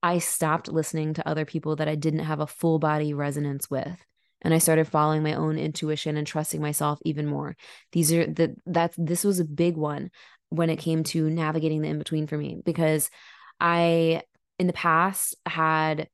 I 0.02 0.18
stopped 0.20 0.68
listening 0.68 1.14
to 1.14 1.28
other 1.28 1.44
people 1.44 1.76
that 1.76 1.88
I 1.88 1.96
didn't 1.96 2.20
have 2.20 2.40
a 2.40 2.46
full 2.46 2.78
body 2.78 3.12
resonance 3.12 3.68
with 3.68 3.98
and 4.42 4.54
I 4.54 4.58
started 4.58 4.86
following 4.86 5.22
my 5.22 5.34
own 5.34 5.58
intuition 5.58 6.16
and 6.16 6.26
trusting 6.26 6.60
myself 6.60 6.98
even 7.04 7.26
more. 7.26 7.56
These 7.92 8.12
are 8.12 8.26
the 8.26 8.54
that's 8.66 8.94
this 8.96 9.24
was 9.24 9.40
a 9.40 9.44
big 9.44 9.76
one 9.76 10.10
when 10.50 10.70
it 10.70 10.76
came 10.76 11.02
to 11.04 11.28
navigating 11.28 11.82
the 11.82 11.88
in 11.88 11.98
between 11.98 12.26
for 12.26 12.36
me 12.38 12.60
because 12.64 13.10
I 13.58 14.22
in 14.58 14.66
the 14.66 14.72
past 14.72 15.34
had 15.46 16.08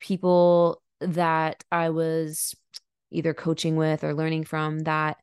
people 0.00 0.82
that 1.00 1.64
I 1.70 1.90
was 1.90 2.54
either 3.10 3.34
coaching 3.34 3.76
with 3.76 4.04
or 4.04 4.14
learning 4.14 4.44
from 4.44 4.80
that 4.80 5.16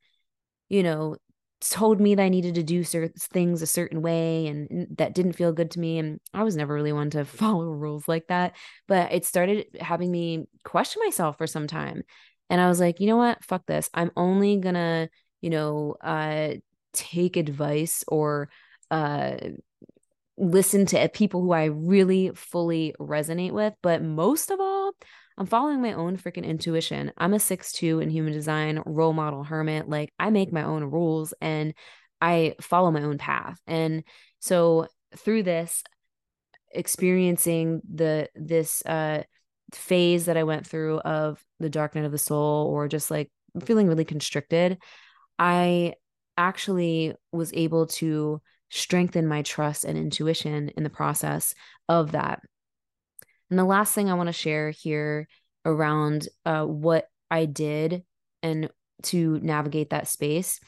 you 0.69 0.83
know 0.83 1.17
told 1.59 2.01
me 2.01 2.15
that 2.15 2.23
I 2.23 2.29
needed 2.29 2.55
to 2.55 2.63
do 2.63 2.83
certain 2.83 3.13
things 3.15 3.61
a 3.61 3.67
certain 3.67 4.01
way 4.01 4.47
and 4.47 4.87
that 4.97 5.13
didn't 5.13 5.33
feel 5.33 5.53
good 5.53 5.69
to 5.71 5.79
me 5.79 5.99
and 5.99 6.19
I 6.33 6.43
was 6.43 6.55
never 6.55 6.73
really 6.73 6.93
one 6.93 7.09
to 7.11 7.25
follow 7.25 7.65
rules 7.65 8.07
like 8.07 8.27
that 8.27 8.55
but 8.87 9.11
it 9.11 9.25
started 9.25 9.65
having 9.79 10.11
me 10.11 10.45
question 10.63 11.01
myself 11.05 11.37
for 11.37 11.47
some 11.47 11.67
time 11.67 12.03
and 12.49 12.59
I 12.59 12.67
was 12.67 12.79
like 12.79 12.99
you 12.99 13.07
know 13.07 13.17
what 13.17 13.43
fuck 13.43 13.65
this 13.65 13.89
I'm 13.93 14.11
only 14.15 14.59
to 14.59 15.09
you 15.41 15.49
know 15.49 15.95
uh 16.01 16.53
take 16.93 17.37
advice 17.37 18.03
or 18.07 18.49
uh 18.89 19.37
listen 20.37 20.85
to 20.87 21.09
people 21.09 21.41
who 21.41 21.51
I 21.51 21.65
really 21.65 22.31
fully 22.33 22.95
resonate 22.99 23.51
with. 23.51 23.73
But 23.81 24.01
most 24.01 24.49
of 24.49 24.59
all, 24.59 24.93
I'm 25.41 25.47
following 25.47 25.81
my 25.81 25.93
own 25.93 26.17
freaking 26.17 26.45
intuition. 26.45 27.11
I'm 27.17 27.33
a 27.33 27.39
six-two 27.39 27.99
in 27.99 28.11
human 28.11 28.31
design, 28.31 28.83
role 28.85 29.11
model 29.11 29.43
hermit. 29.43 29.89
Like 29.89 30.13
I 30.19 30.29
make 30.29 30.53
my 30.53 30.61
own 30.61 30.83
rules 30.83 31.33
and 31.41 31.73
I 32.21 32.53
follow 32.61 32.91
my 32.91 33.01
own 33.01 33.17
path. 33.17 33.59
And 33.65 34.03
so 34.39 34.85
through 35.17 35.41
this, 35.41 35.83
experiencing 36.71 37.81
the 37.91 38.29
this 38.35 38.85
uh 38.85 39.23
phase 39.73 40.25
that 40.25 40.37
I 40.37 40.43
went 40.43 40.67
through 40.67 40.99
of 40.99 41.43
the 41.59 41.71
dark 41.71 41.95
night 41.95 42.05
of 42.05 42.11
the 42.11 42.19
soul 42.19 42.67
or 42.67 42.87
just 42.87 43.09
like 43.09 43.31
feeling 43.65 43.87
really 43.87 44.05
constricted, 44.05 44.77
I 45.39 45.95
actually 46.37 47.15
was 47.31 47.51
able 47.55 47.87
to 47.87 48.41
strengthen 48.69 49.25
my 49.25 49.41
trust 49.41 49.85
and 49.85 49.97
intuition 49.97 50.69
in 50.77 50.83
the 50.83 50.91
process 50.91 51.55
of 51.89 52.11
that. 52.11 52.41
And 53.51 53.59
the 53.59 53.65
last 53.65 53.93
thing 53.93 54.09
I 54.09 54.15
want 54.15 54.27
to 54.27 54.33
share 54.33 54.71
here 54.71 55.27
around 55.65 56.27
uh, 56.45 56.63
what 56.63 57.05
I 57.29 57.45
did 57.45 58.03
and 58.41 58.69
to 59.03 59.39
navigate 59.41 59.91
that 59.91 60.07
space 60.07 60.59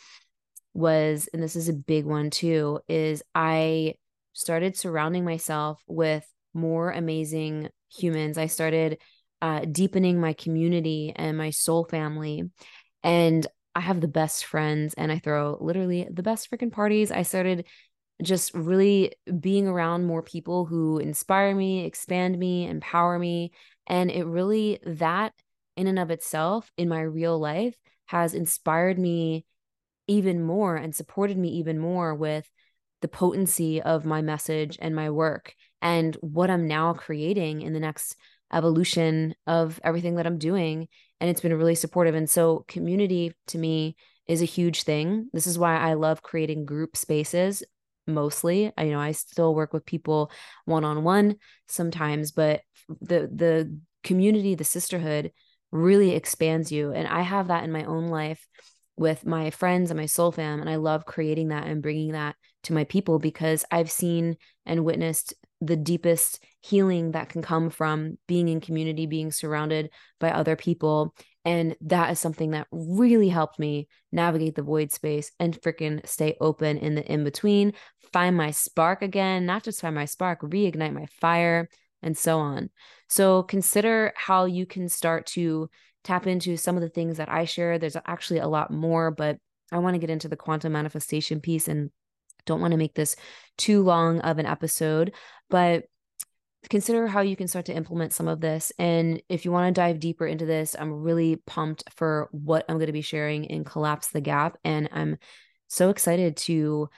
was, 0.74 1.30
and 1.34 1.42
this 1.42 1.56
is 1.56 1.70
a 1.70 1.74
big 1.74 2.06
one 2.06 2.30
too, 2.30 2.82
is 2.88 3.24
I 3.34 3.96
started 4.34 4.78
surrounding 4.78 5.24
myself 5.24 5.82
with 5.88 6.26
more 6.54 6.92
amazing 6.92 7.70
humans. 7.96 8.38
I 8.38 8.48
started 8.48 9.00
uh, 9.42 9.62
deepening 9.62 10.20
my 10.20 10.34
community 10.34 11.14
and 11.16 11.38
my 11.38 11.52
soul 11.52 11.86
family. 11.86 12.44
And 13.02 13.48
I 13.76 13.80
have 13.80 14.02
the 14.02 14.08
best 14.08 14.46
friends 14.46 14.94
and 14.94 15.12
I 15.12 15.20
throw 15.20 15.58
literally 15.60 16.08
the 16.12 16.24
best 16.24 16.50
freaking 16.52 16.72
parties. 16.72 17.12
I 17.12 17.24
started 17.24 17.66
just 18.24 18.54
really 18.54 19.14
being 19.40 19.68
around 19.68 20.06
more 20.06 20.22
people 20.22 20.66
who 20.66 20.98
inspire 21.00 21.56
me, 21.56 21.86
expand 21.86 22.38
me, 22.38 22.68
empower 22.68 23.20
me. 23.20 23.52
And 23.88 24.10
it 24.10 24.26
really, 24.26 24.80
that 24.86 25.34
in 25.76 25.88
and 25.88 26.00
of 26.00 26.12
itself 26.12 26.72
in 26.78 26.90
my 26.90 27.02
real 27.02 27.40
life 27.40 27.76
has 28.06 28.34
inspired 28.34 29.00
me 29.00 29.46
even 30.08 30.44
more 30.44 30.76
and 30.76 30.96
supported 30.96 31.38
me 31.38 31.50
even 31.50 31.80
more 31.80 32.14
with 32.14 32.50
the 33.02 33.08
potency 33.08 33.82
of 33.82 34.06
my 34.06 34.22
message 34.22 34.78
and 34.82 34.96
my 34.96 35.10
work 35.10 35.56
and 35.82 36.16
what 36.22 36.50
I'm 36.50 36.68
now 36.68 36.94
creating 36.94 37.62
in 37.62 37.74
the 37.74 37.80
next 37.80 38.16
evolution 38.52 39.36
of 39.48 39.80
everything 39.84 40.16
that 40.16 40.28
I'm 40.28 40.38
doing. 40.38 40.88
And 41.20 41.30
it's 41.30 41.42
been 41.42 41.54
really 41.54 41.76
supportive. 41.76 42.16
And 42.16 42.30
so, 42.30 42.66
community 42.68 43.34
to 43.48 43.58
me 43.58 43.96
is 44.28 44.42
a 44.42 44.46
huge 44.46 44.84
thing. 44.84 45.30
This 45.34 45.48
is 45.48 45.60
why 45.60 45.78
I 45.78 45.94
love 45.94 46.22
creating 46.22 46.66
group 46.66 46.96
spaces 46.96 47.64
mostly. 48.08 48.72
I 48.78 48.84
you 48.84 48.92
know 48.92 49.00
I 49.00 49.12
still 49.12 49.54
work 49.56 49.74
with 49.74 49.86
people 49.86 50.32
one 50.66 50.84
on 50.84 51.04
one 51.04 51.36
sometimes, 51.68 52.32
but 52.32 52.62
the 53.02 53.30
the 53.34 53.78
community, 54.04 54.56
the 54.56 54.64
sisterhood 54.64 55.32
really 55.72 56.12
expands 56.12 56.72
you 56.72 56.92
and 56.92 57.08
I 57.08 57.22
have 57.22 57.48
that 57.48 57.64
in 57.64 57.72
my 57.72 57.84
own 57.86 58.08
life 58.08 58.48
with 58.96 59.26
my 59.26 59.50
friends 59.50 59.90
and 59.90 60.00
my 60.00 60.06
soul 60.06 60.32
fam 60.32 60.62
and 60.62 60.70
I 60.70 60.76
love 60.76 61.06
creating 61.06 61.48
that 61.48 61.66
and 61.66 61.82
bringing 61.82 62.12
that 62.12 62.36
to 62.64 62.74
my 62.74 62.84
people 62.84 63.18
because 63.18 63.66
I've 63.72 63.90
seen 63.90 64.38
and 64.68 64.86
witnessed 64.86 65.34
the 65.62 65.76
deepest 65.76 66.44
healing 66.62 67.12
that 67.12 67.30
can 67.30 67.42
come 67.42 67.70
from 67.70 68.18
being 68.28 68.50
in 68.50 68.62
community, 68.62 69.06
being 69.06 69.32
surrounded 69.32 69.90
by 70.20 70.30
other 70.32 70.56
people. 70.56 71.16
And 71.46 71.76
that 71.82 72.12
is 72.12 72.20
something 72.20 72.52
that 72.52 72.68
really 72.72 73.30
helped 73.30 73.60
me 73.60 73.88
navigate 74.12 74.56
the 74.56 74.62
void 74.62 74.92
space 74.92 75.32
and 75.40 75.60
freaking 75.62 76.06
stay 76.08 76.38
open 76.40 76.78
in 76.78 76.96
the 76.96 77.06
in 77.12 77.24
between, 77.24 77.74
find 78.14 78.38
my 78.38 78.52
spark 78.52 79.02
again, 79.02 79.46
not 79.46 79.64
just 79.64 79.82
find 79.82 79.96
my 79.96 80.06
spark, 80.06 80.42
reignite 80.42 80.94
my 80.94 81.06
fire, 81.20 81.70
and 82.02 82.18
so 82.18 82.40
on. 82.40 82.70
So 83.10 83.44
consider 83.44 84.14
how 84.16 84.46
you 84.46 84.66
can 84.66 84.88
start 84.88 85.26
to 85.28 85.70
tap 86.04 86.28
into 86.28 86.58
some 86.58 86.76
of 86.76 86.82
the 86.82 86.90
things 86.90 87.18
that 87.18 87.30
I 87.30 87.46
share. 87.46 87.78
There's 87.78 87.98
actually 88.06 88.40
a 88.40 88.48
lot 88.48 88.72
more, 88.72 89.12
but 89.12 89.38
I 89.72 89.80
want 89.80 89.96
to 89.96 90.00
get 90.00 90.10
into 90.10 90.28
the 90.28 90.36
quantum 90.36 90.74
manifestation 90.74 91.40
piece 91.40 91.68
and 91.68 91.90
don't 92.46 92.62
want 92.62 92.72
to 92.72 92.78
make 92.78 92.94
this 92.94 93.16
too 93.58 93.84
long 93.84 94.20
of 94.20 94.38
an 94.38 94.46
episode, 94.46 95.14
but 95.50 95.86
consider 96.70 97.08
how 97.08 97.22
you 97.22 97.36
can 97.36 97.48
start 97.48 97.66
to 97.66 97.74
implement 97.74 98.14
some 98.14 98.28
of 98.28 98.42
this. 98.42 98.72
And 98.80 99.22
if 99.30 99.46
you 99.46 99.52
want 99.52 99.74
to 99.74 99.80
dive 99.80 100.00
deeper 100.00 100.26
into 100.26 100.46
this, 100.46 100.76
I'm 100.78 100.94
really 100.94 101.36
pumped 101.36 101.84
for 101.96 102.30
what 102.32 102.66
I'm 102.68 102.78
going 102.78 102.88
to 102.88 102.94
be 102.94 103.02
sharing 103.02 103.46
in 103.46 103.64
Collapse 103.64 104.10
the 104.10 104.22
Gap. 104.22 104.58
And 104.64 104.90
I'm 104.92 105.18
so 105.68 105.90
excited 105.90 106.38
to 106.38 106.90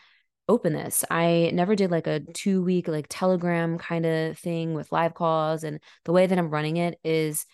open 0.47 0.73
this. 0.73 1.03
I 1.09 1.51
never 1.53 1.75
did 1.75 1.91
like 1.91 2.07
a 2.07 2.19
two 2.19 2.63
week 2.63 2.87
like 2.87 3.07
telegram 3.09 3.77
kind 3.77 4.05
of 4.05 4.37
thing 4.37 4.73
with 4.73 4.91
live 4.91 5.13
calls. 5.13 5.63
And 5.63 5.79
the 6.03 6.11
way 6.11 6.27
that 6.27 6.37
I'm 6.37 6.49
running 6.51 6.77
it 6.77 6.99
is 7.03 7.45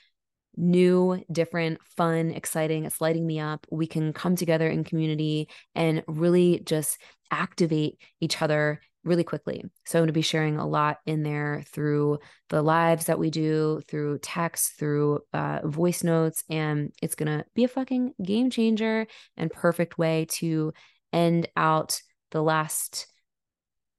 new, 0.58 1.24
different, 1.32 1.82
fun, 1.96 2.32
exciting. 2.32 2.86
It's 2.86 3.00
lighting 3.00 3.26
me 3.26 3.40
up. 3.40 3.66
We 3.72 3.88
can 3.88 4.12
come 4.12 4.36
together 4.36 4.70
in 4.70 4.84
community 4.84 5.48
and 5.76 6.04
really 6.08 6.60
just 6.66 6.98
activate 7.32 8.00
each 8.20 8.42
other 8.42 8.82
really 9.04 9.24
quickly. 9.24 9.64
So 9.86 9.98
I'm 9.98 10.02
going 10.02 10.08
to 10.08 10.14
be 10.14 10.22
sharing 10.22 10.58
a 10.58 10.68
lot 10.68 10.98
in 11.06 11.24
there 11.24 11.64
through 11.68 12.20
the 12.50 12.62
lives 12.62 13.06
that 13.06 13.20
we 13.20 13.30
do, 13.30 13.82
through 13.88 14.20
text, 14.20 14.78
through 14.78 15.22
uh, 15.34 15.60
voice 15.64 16.04
notes, 16.04 16.44
and 16.50 16.92
it's 17.02 17.16
going 17.16 17.40
to 17.40 17.46
be 17.56 17.64
a 17.64 17.70
fucking 17.70 18.14
game 18.24 18.50
changer 18.50 19.08
and 19.38 19.52
perfect 19.52 19.98
way 19.98 20.28
to 20.30 20.74
end 21.12 21.48
out 21.58 22.00
the 22.32 22.44
last 22.44 23.08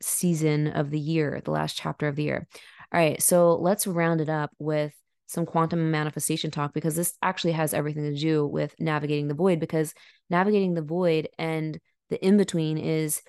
season 0.00 0.68
of 0.68 0.90
the 0.90 1.00
year, 1.00 1.40
the 1.44 1.50
last 1.50 1.76
chapter 1.76 2.08
of 2.08 2.16
the 2.16 2.24
year. 2.24 2.46
All 2.92 3.00
right, 3.00 3.22
so 3.22 3.56
let's 3.56 3.86
round 3.86 4.20
it 4.20 4.28
up 4.28 4.50
with 4.58 4.92
some 5.26 5.46
quantum 5.46 5.90
manifestation 5.90 6.50
talk 6.50 6.74
because 6.74 6.94
this 6.94 7.14
actually 7.22 7.52
has 7.52 7.72
everything 7.72 8.04
to 8.04 8.20
do 8.20 8.46
with 8.46 8.74
navigating 8.78 9.28
the 9.28 9.34
void 9.34 9.58
because 9.58 9.94
navigating 10.28 10.74
the 10.74 10.82
void 10.82 11.28
and 11.38 11.80
the 12.10 12.22
in 12.24 12.36
between 12.36 12.76
is 12.76 13.22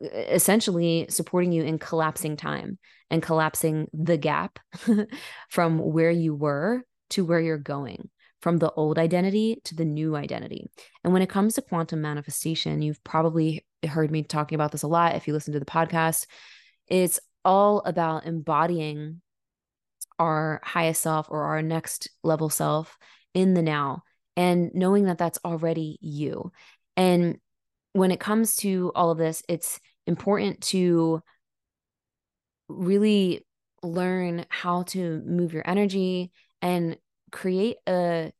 essentially 0.00 1.06
supporting 1.08 1.52
you 1.52 1.62
in 1.62 1.78
collapsing 1.78 2.36
time 2.36 2.78
and 3.10 3.22
collapsing 3.22 3.88
the 3.92 4.16
gap 4.16 4.58
from 5.48 5.78
where 5.78 6.10
you 6.10 6.34
were 6.34 6.82
to 7.10 7.24
where 7.24 7.40
you're 7.40 7.58
going 7.58 8.08
from 8.40 8.58
the 8.58 8.70
old 8.72 8.98
identity 8.98 9.60
to 9.64 9.74
the 9.74 9.84
new 9.84 10.16
identity. 10.16 10.66
And 11.02 11.12
when 11.12 11.22
it 11.22 11.30
comes 11.30 11.54
to 11.54 11.62
quantum 11.62 12.02
manifestation, 12.02 12.82
you've 12.82 13.02
probably 13.02 13.64
heard 13.86 14.10
me 14.10 14.22
talking 14.22 14.56
about 14.56 14.72
this 14.72 14.82
a 14.82 14.88
lot 14.88 15.14
if 15.14 15.26
you 15.26 15.32
listen 15.32 15.54
to 15.54 15.60
the 15.60 15.64
podcast. 15.64 16.26
It's 16.88 17.20
all 17.44 17.80
about 17.86 18.26
embodying 18.26 19.22
our 20.18 20.60
highest 20.62 21.02
self 21.02 21.26
or 21.30 21.44
our 21.44 21.62
next 21.62 22.10
level 22.22 22.50
self 22.50 22.98
in 23.32 23.54
the 23.54 23.62
now 23.62 24.02
and 24.36 24.70
knowing 24.74 25.04
that 25.04 25.18
that's 25.18 25.38
already 25.44 25.98
you. 26.00 26.52
And 26.96 27.38
when 27.94 28.10
it 28.10 28.20
comes 28.20 28.56
to 28.56 28.92
all 28.94 29.10
of 29.10 29.18
this, 29.18 29.42
it's 29.48 29.80
important 30.06 30.60
to 30.60 31.22
really 32.68 33.46
learn 33.82 34.44
how 34.48 34.82
to 34.82 35.22
move 35.24 35.52
your 35.52 35.62
energy 35.66 36.32
and 36.60 36.98
create 37.30 37.76
a 37.86 38.32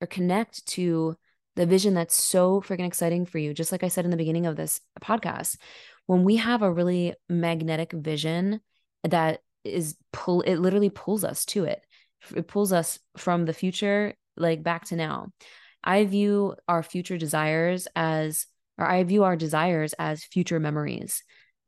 or 0.00 0.06
connect 0.06 0.66
to 0.66 1.16
the 1.56 1.66
vision 1.66 1.94
that's 1.94 2.16
so 2.16 2.60
freaking 2.60 2.86
exciting 2.86 3.26
for 3.26 3.38
you. 3.38 3.54
Just 3.54 3.72
like 3.72 3.84
I 3.84 3.88
said 3.88 4.04
in 4.04 4.10
the 4.10 4.16
beginning 4.16 4.46
of 4.46 4.56
this 4.56 4.80
podcast, 5.00 5.58
when 6.06 6.24
we 6.24 6.36
have 6.36 6.62
a 6.62 6.72
really 6.72 7.14
magnetic 7.28 7.92
vision 7.92 8.60
that 9.04 9.40
is 9.64 9.96
pull, 10.12 10.40
it 10.42 10.56
literally 10.56 10.90
pulls 10.90 11.24
us 11.24 11.44
to 11.46 11.64
it. 11.64 11.80
It 12.34 12.48
pulls 12.48 12.72
us 12.72 12.98
from 13.16 13.44
the 13.44 13.52
future, 13.52 14.14
like 14.36 14.62
back 14.62 14.86
to 14.86 14.96
now. 14.96 15.28
I 15.82 16.04
view 16.06 16.56
our 16.66 16.82
future 16.82 17.18
desires 17.18 17.86
as, 17.94 18.46
or 18.78 18.86
I 18.86 19.02
view 19.04 19.24
our 19.24 19.36
desires 19.36 19.94
as 19.98 20.24
future 20.24 20.60
memories. 20.60 21.22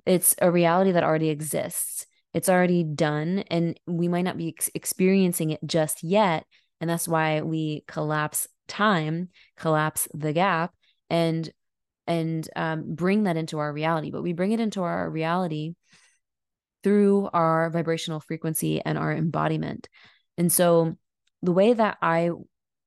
It's 0.04 0.34
a 0.40 0.50
reality 0.50 0.92
that 0.92 1.04
already 1.04 1.30
exists. 1.30 2.06
It's 2.34 2.48
already 2.48 2.84
done, 2.84 3.44
and 3.50 3.78
we 3.86 4.08
might 4.08 4.22
not 4.22 4.36
be 4.36 4.48
ex- 4.48 4.70
experiencing 4.74 5.50
it 5.50 5.60
just 5.64 6.02
yet. 6.02 6.44
And 6.80 6.90
that's 6.90 7.08
why 7.08 7.40
we 7.42 7.84
collapse 7.88 8.46
time, 8.68 9.30
collapse 9.56 10.08
the 10.12 10.32
gap, 10.32 10.74
and 11.08 11.50
and 12.06 12.48
um, 12.54 12.94
bring 12.94 13.24
that 13.24 13.36
into 13.36 13.58
our 13.58 13.72
reality. 13.72 14.10
But 14.10 14.22
we 14.22 14.32
bring 14.32 14.52
it 14.52 14.60
into 14.60 14.82
our 14.82 15.08
reality 15.10 15.74
through 16.82 17.28
our 17.32 17.70
vibrational 17.70 18.20
frequency 18.20 18.80
and 18.80 18.96
our 18.96 19.12
embodiment. 19.12 19.88
And 20.38 20.52
so 20.52 20.96
the 21.42 21.52
way 21.52 21.72
that 21.72 21.98
I 22.00 22.30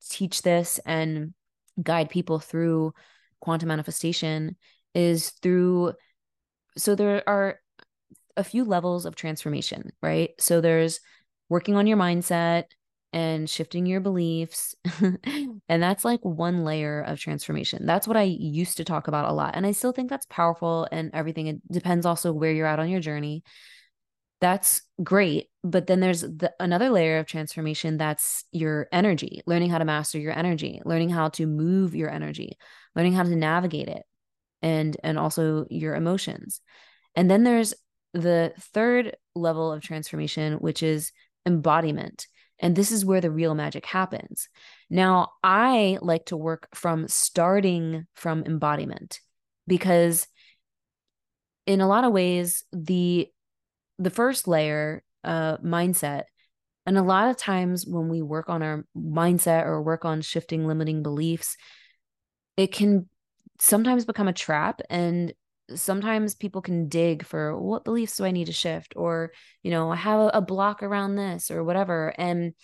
teach 0.08 0.42
this 0.42 0.80
and 0.86 1.34
guide 1.82 2.08
people 2.08 2.38
through 2.38 2.94
quantum 3.40 3.68
manifestation 3.68 4.56
is 4.94 5.30
through 5.42 5.92
so 6.76 6.94
there 6.94 7.28
are 7.28 7.58
a 8.36 8.44
few 8.44 8.64
levels 8.64 9.06
of 9.06 9.16
transformation, 9.16 9.90
right? 10.02 10.30
So 10.38 10.60
there's 10.60 11.00
working 11.48 11.76
on 11.76 11.86
your 11.86 11.98
mindset 11.98 12.64
and 13.12 13.50
shifting 13.50 13.86
your 13.86 14.00
beliefs. 14.00 14.74
and 15.00 15.82
that's 15.82 16.04
like 16.04 16.20
one 16.22 16.64
layer 16.64 17.02
of 17.02 17.18
transformation. 17.18 17.86
That's 17.86 18.06
what 18.06 18.16
I 18.16 18.22
used 18.22 18.76
to 18.76 18.84
talk 18.84 19.08
about 19.08 19.28
a 19.28 19.32
lot. 19.32 19.56
And 19.56 19.66
I 19.66 19.72
still 19.72 19.92
think 19.92 20.08
that's 20.08 20.26
powerful 20.26 20.86
and 20.92 21.10
everything. 21.12 21.48
It 21.48 21.72
depends 21.72 22.06
also 22.06 22.32
where 22.32 22.52
you're 22.52 22.66
at 22.66 22.78
on 22.78 22.88
your 22.88 23.00
journey 23.00 23.42
that's 24.40 24.82
great 25.02 25.48
but 25.62 25.86
then 25.86 26.00
there's 26.00 26.22
the, 26.22 26.52
another 26.58 26.90
layer 26.90 27.18
of 27.18 27.26
transformation 27.26 27.98
that's 27.98 28.44
your 28.52 28.88
energy 28.90 29.42
learning 29.46 29.70
how 29.70 29.78
to 29.78 29.84
master 29.84 30.18
your 30.18 30.36
energy 30.36 30.80
learning 30.84 31.10
how 31.10 31.28
to 31.28 31.46
move 31.46 31.94
your 31.94 32.10
energy 32.10 32.56
learning 32.94 33.12
how 33.12 33.22
to 33.22 33.36
navigate 33.36 33.88
it 33.88 34.02
and 34.62 34.96
and 35.02 35.18
also 35.18 35.66
your 35.70 35.94
emotions 35.94 36.60
and 37.14 37.30
then 37.30 37.44
there's 37.44 37.74
the 38.12 38.52
third 38.58 39.16
level 39.34 39.72
of 39.72 39.82
transformation 39.82 40.54
which 40.54 40.82
is 40.82 41.12
embodiment 41.46 42.26
and 42.58 42.76
this 42.76 42.92
is 42.92 43.04
where 43.04 43.20
the 43.20 43.30
real 43.30 43.54
magic 43.54 43.86
happens 43.86 44.48
now 44.88 45.28
i 45.42 45.98
like 46.02 46.26
to 46.26 46.36
work 46.36 46.68
from 46.74 47.08
starting 47.08 48.06
from 48.14 48.44
embodiment 48.44 49.20
because 49.66 50.26
in 51.66 51.80
a 51.80 51.88
lot 51.88 52.04
of 52.04 52.12
ways 52.12 52.64
the 52.72 53.28
the 54.00 54.10
first 54.10 54.48
layer, 54.48 55.04
uh, 55.22 55.58
mindset. 55.58 56.24
And 56.86 56.96
a 56.96 57.02
lot 57.02 57.28
of 57.28 57.36
times 57.36 57.86
when 57.86 58.08
we 58.08 58.22
work 58.22 58.48
on 58.48 58.62
our 58.62 58.84
mindset 58.96 59.66
or 59.66 59.82
work 59.82 60.04
on 60.04 60.22
shifting 60.22 60.66
limiting 60.66 61.02
beliefs, 61.02 61.56
it 62.56 62.72
can 62.72 63.08
sometimes 63.58 64.04
become 64.04 64.28
a 64.28 64.32
trap. 64.32 64.80
And 64.90 65.34
sometimes 65.74 66.34
people 66.34 66.62
can 66.62 66.88
dig 66.88 67.24
for 67.24 67.56
what 67.56 67.84
beliefs 67.84 68.16
do 68.16 68.24
I 68.24 68.30
need 68.30 68.46
to 68.46 68.52
shift? 68.52 68.94
Or, 68.96 69.32
you 69.62 69.70
know, 69.70 69.90
I 69.90 69.96
have 69.96 70.30
a 70.34 70.40
block 70.40 70.82
around 70.82 71.16
this 71.16 71.50
or 71.50 71.62
whatever. 71.62 72.12
And 72.18 72.54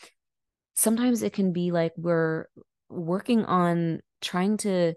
sometimes 0.74 1.22
it 1.22 1.32
can 1.32 1.52
be 1.52 1.70
like 1.70 1.92
we're 1.96 2.46
working 2.88 3.44
on 3.44 4.00
trying 4.20 4.56
to 4.58 4.94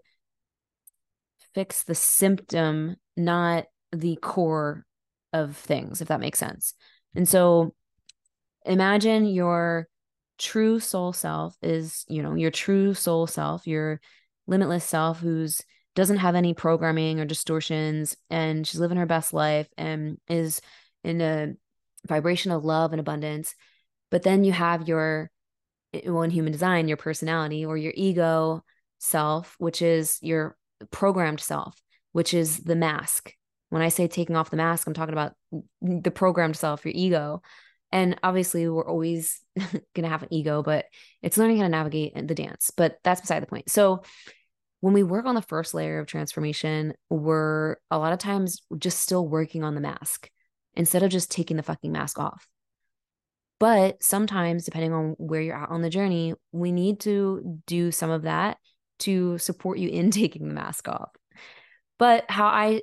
fix 1.53 1.83
the 1.83 1.95
symptom, 1.95 2.95
not 3.17 3.65
the 3.91 4.17
core 4.21 4.85
of 5.33 5.55
things, 5.55 6.01
if 6.01 6.07
that 6.07 6.19
makes 6.19 6.39
sense. 6.39 6.73
And 7.15 7.27
so 7.27 7.73
imagine 8.65 9.25
your 9.25 9.87
true 10.37 10.79
soul 10.79 11.13
self 11.13 11.55
is, 11.61 12.05
you 12.07 12.21
know, 12.21 12.35
your 12.35 12.51
true 12.51 12.93
soul 12.93 13.27
self, 13.27 13.67
your 13.67 13.99
limitless 14.49 14.83
self 14.83 15.19
who's 15.19 15.61
doesn't 15.95 16.17
have 16.17 16.35
any 16.35 16.53
programming 16.53 17.19
or 17.19 17.25
distortions 17.25 18.15
and 18.29 18.65
she's 18.65 18.79
living 18.79 18.97
her 18.97 19.05
best 19.05 19.33
life 19.33 19.67
and 19.77 20.17
is 20.27 20.61
in 21.03 21.19
a 21.21 21.53
vibration 22.07 22.51
of 22.51 22.63
love 22.63 22.93
and 22.93 22.99
abundance. 22.99 23.55
But 24.11 24.23
then 24.23 24.43
you 24.43 24.51
have 24.51 24.87
your 24.87 25.31
eh, 25.93 26.09
one 26.09 26.29
human 26.29 26.51
design, 26.51 26.87
your 26.87 26.97
personality 26.97 27.65
or 27.65 27.77
your 27.77 27.93
ego 27.95 28.63
self, 28.99 29.55
which 29.57 29.81
is 29.81 30.19
your 30.21 30.55
programmed 30.91 31.39
self, 31.39 31.81
which 32.11 32.33
is 32.33 32.59
the 32.59 32.75
mask 32.75 33.33
when 33.69 33.81
I 33.81 33.89
say 33.89 34.07
taking 34.07 34.35
off 34.35 34.49
the 34.49 34.57
mask, 34.57 34.85
I'm 34.87 34.93
talking 34.93 35.13
about 35.13 35.33
the 35.81 36.11
programmed 36.11 36.57
self, 36.57 36.85
your 36.85 36.93
ego. 36.95 37.41
And 37.91 38.19
obviously, 38.21 38.67
we're 38.67 38.87
always 38.87 39.41
going 39.55 40.03
to 40.03 40.09
have 40.09 40.23
an 40.23 40.33
ego, 40.33 40.61
but 40.61 40.85
it's 41.21 41.37
learning 41.37 41.57
how 41.57 41.63
to 41.63 41.69
navigate 41.69 42.15
the 42.15 42.35
dance. 42.35 42.71
But 42.75 42.97
that's 43.03 43.21
beside 43.21 43.41
the 43.41 43.47
point. 43.47 43.69
So, 43.69 44.03
when 44.81 44.93
we 44.93 45.03
work 45.03 45.25
on 45.25 45.35
the 45.35 45.41
first 45.41 45.73
layer 45.73 45.99
of 45.99 46.07
transformation, 46.07 46.93
we're 47.09 47.75
a 47.91 47.97
lot 47.97 48.13
of 48.13 48.19
times 48.19 48.61
just 48.77 48.99
still 48.99 49.27
working 49.27 49.63
on 49.63 49.75
the 49.75 49.81
mask 49.81 50.29
instead 50.75 51.03
of 51.03 51.11
just 51.11 51.31
taking 51.31 51.57
the 51.57 51.63
fucking 51.63 51.91
mask 51.91 52.19
off. 52.19 52.47
But 53.59 54.01
sometimes, 54.01 54.63
depending 54.63 54.93
on 54.93 55.15
where 55.17 55.41
you're 55.41 55.61
at 55.61 55.69
on 55.69 55.81
the 55.81 55.89
journey, 55.89 56.33
we 56.53 56.71
need 56.71 57.01
to 57.01 57.59
do 57.67 57.91
some 57.91 58.09
of 58.09 58.21
that 58.21 58.57
to 58.99 59.37
support 59.37 59.79
you 59.79 59.89
in 59.89 60.11
taking 60.11 60.47
the 60.47 60.53
mask 60.53 60.87
off. 60.87 61.11
But 61.97 62.23
how 62.29 62.47
I 62.47 62.81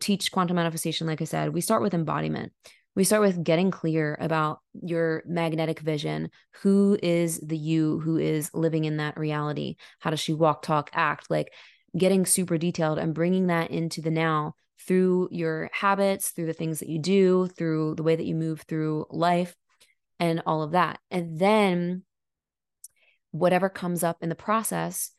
teach 0.00 0.30
quantum 0.30 0.56
manifestation, 0.56 1.06
like 1.06 1.22
I 1.22 1.24
said, 1.24 1.54
we 1.54 1.62
start 1.62 1.82
with 1.82 1.94
embodiment. 1.94 2.52
We 2.94 3.04
start 3.04 3.22
with 3.22 3.42
getting 3.42 3.70
clear 3.70 4.18
about 4.20 4.60
your 4.74 5.22
magnetic 5.26 5.80
vision. 5.80 6.30
Who 6.62 6.98
is 7.02 7.40
the 7.40 7.56
you 7.56 8.00
who 8.00 8.18
is 8.18 8.50
living 8.52 8.84
in 8.84 8.98
that 8.98 9.18
reality? 9.18 9.76
How 10.00 10.10
does 10.10 10.20
she 10.20 10.34
walk, 10.34 10.62
talk, 10.62 10.90
act? 10.92 11.30
Like 11.30 11.52
getting 11.96 12.26
super 12.26 12.58
detailed 12.58 12.98
and 12.98 13.14
bringing 13.14 13.46
that 13.46 13.70
into 13.70 14.02
the 14.02 14.10
now 14.10 14.54
through 14.86 15.28
your 15.30 15.70
habits, 15.72 16.30
through 16.30 16.46
the 16.46 16.52
things 16.52 16.80
that 16.80 16.88
you 16.88 16.98
do, 16.98 17.46
through 17.46 17.94
the 17.94 18.02
way 18.02 18.16
that 18.16 18.26
you 18.26 18.34
move 18.34 18.62
through 18.68 19.06
life, 19.10 19.54
and 20.20 20.42
all 20.44 20.62
of 20.62 20.72
that. 20.72 20.98
And 21.10 21.38
then 21.38 22.02
whatever 23.30 23.70
comes 23.70 24.04
up 24.04 24.18
in 24.20 24.28
the 24.28 24.34
process, 24.34 25.12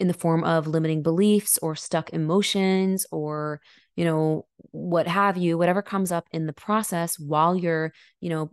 in 0.00 0.08
the 0.08 0.14
form 0.14 0.44
of 0.44 0.66
limiting 0.66 1.02
beliefs 1.02 1.58
or 1.58 1.74
stuck 1.74 2.10
emotions 2.10 3.06
or 3.10 3.60
you 3.96 4.04
know 4.04 4.46
what 4.70 5.06
have 5.06 5.36
you 5.36 5.58
whatever 5.58 5.82
comes 5.82 6.12
up 6.12 6.26
in 6.32 6.46
the 6.46 6.52
process 6.52 7.18
while 7.18 7.56
you're 7.56 7.92
you 8.20 8.30
know 8.30 8.50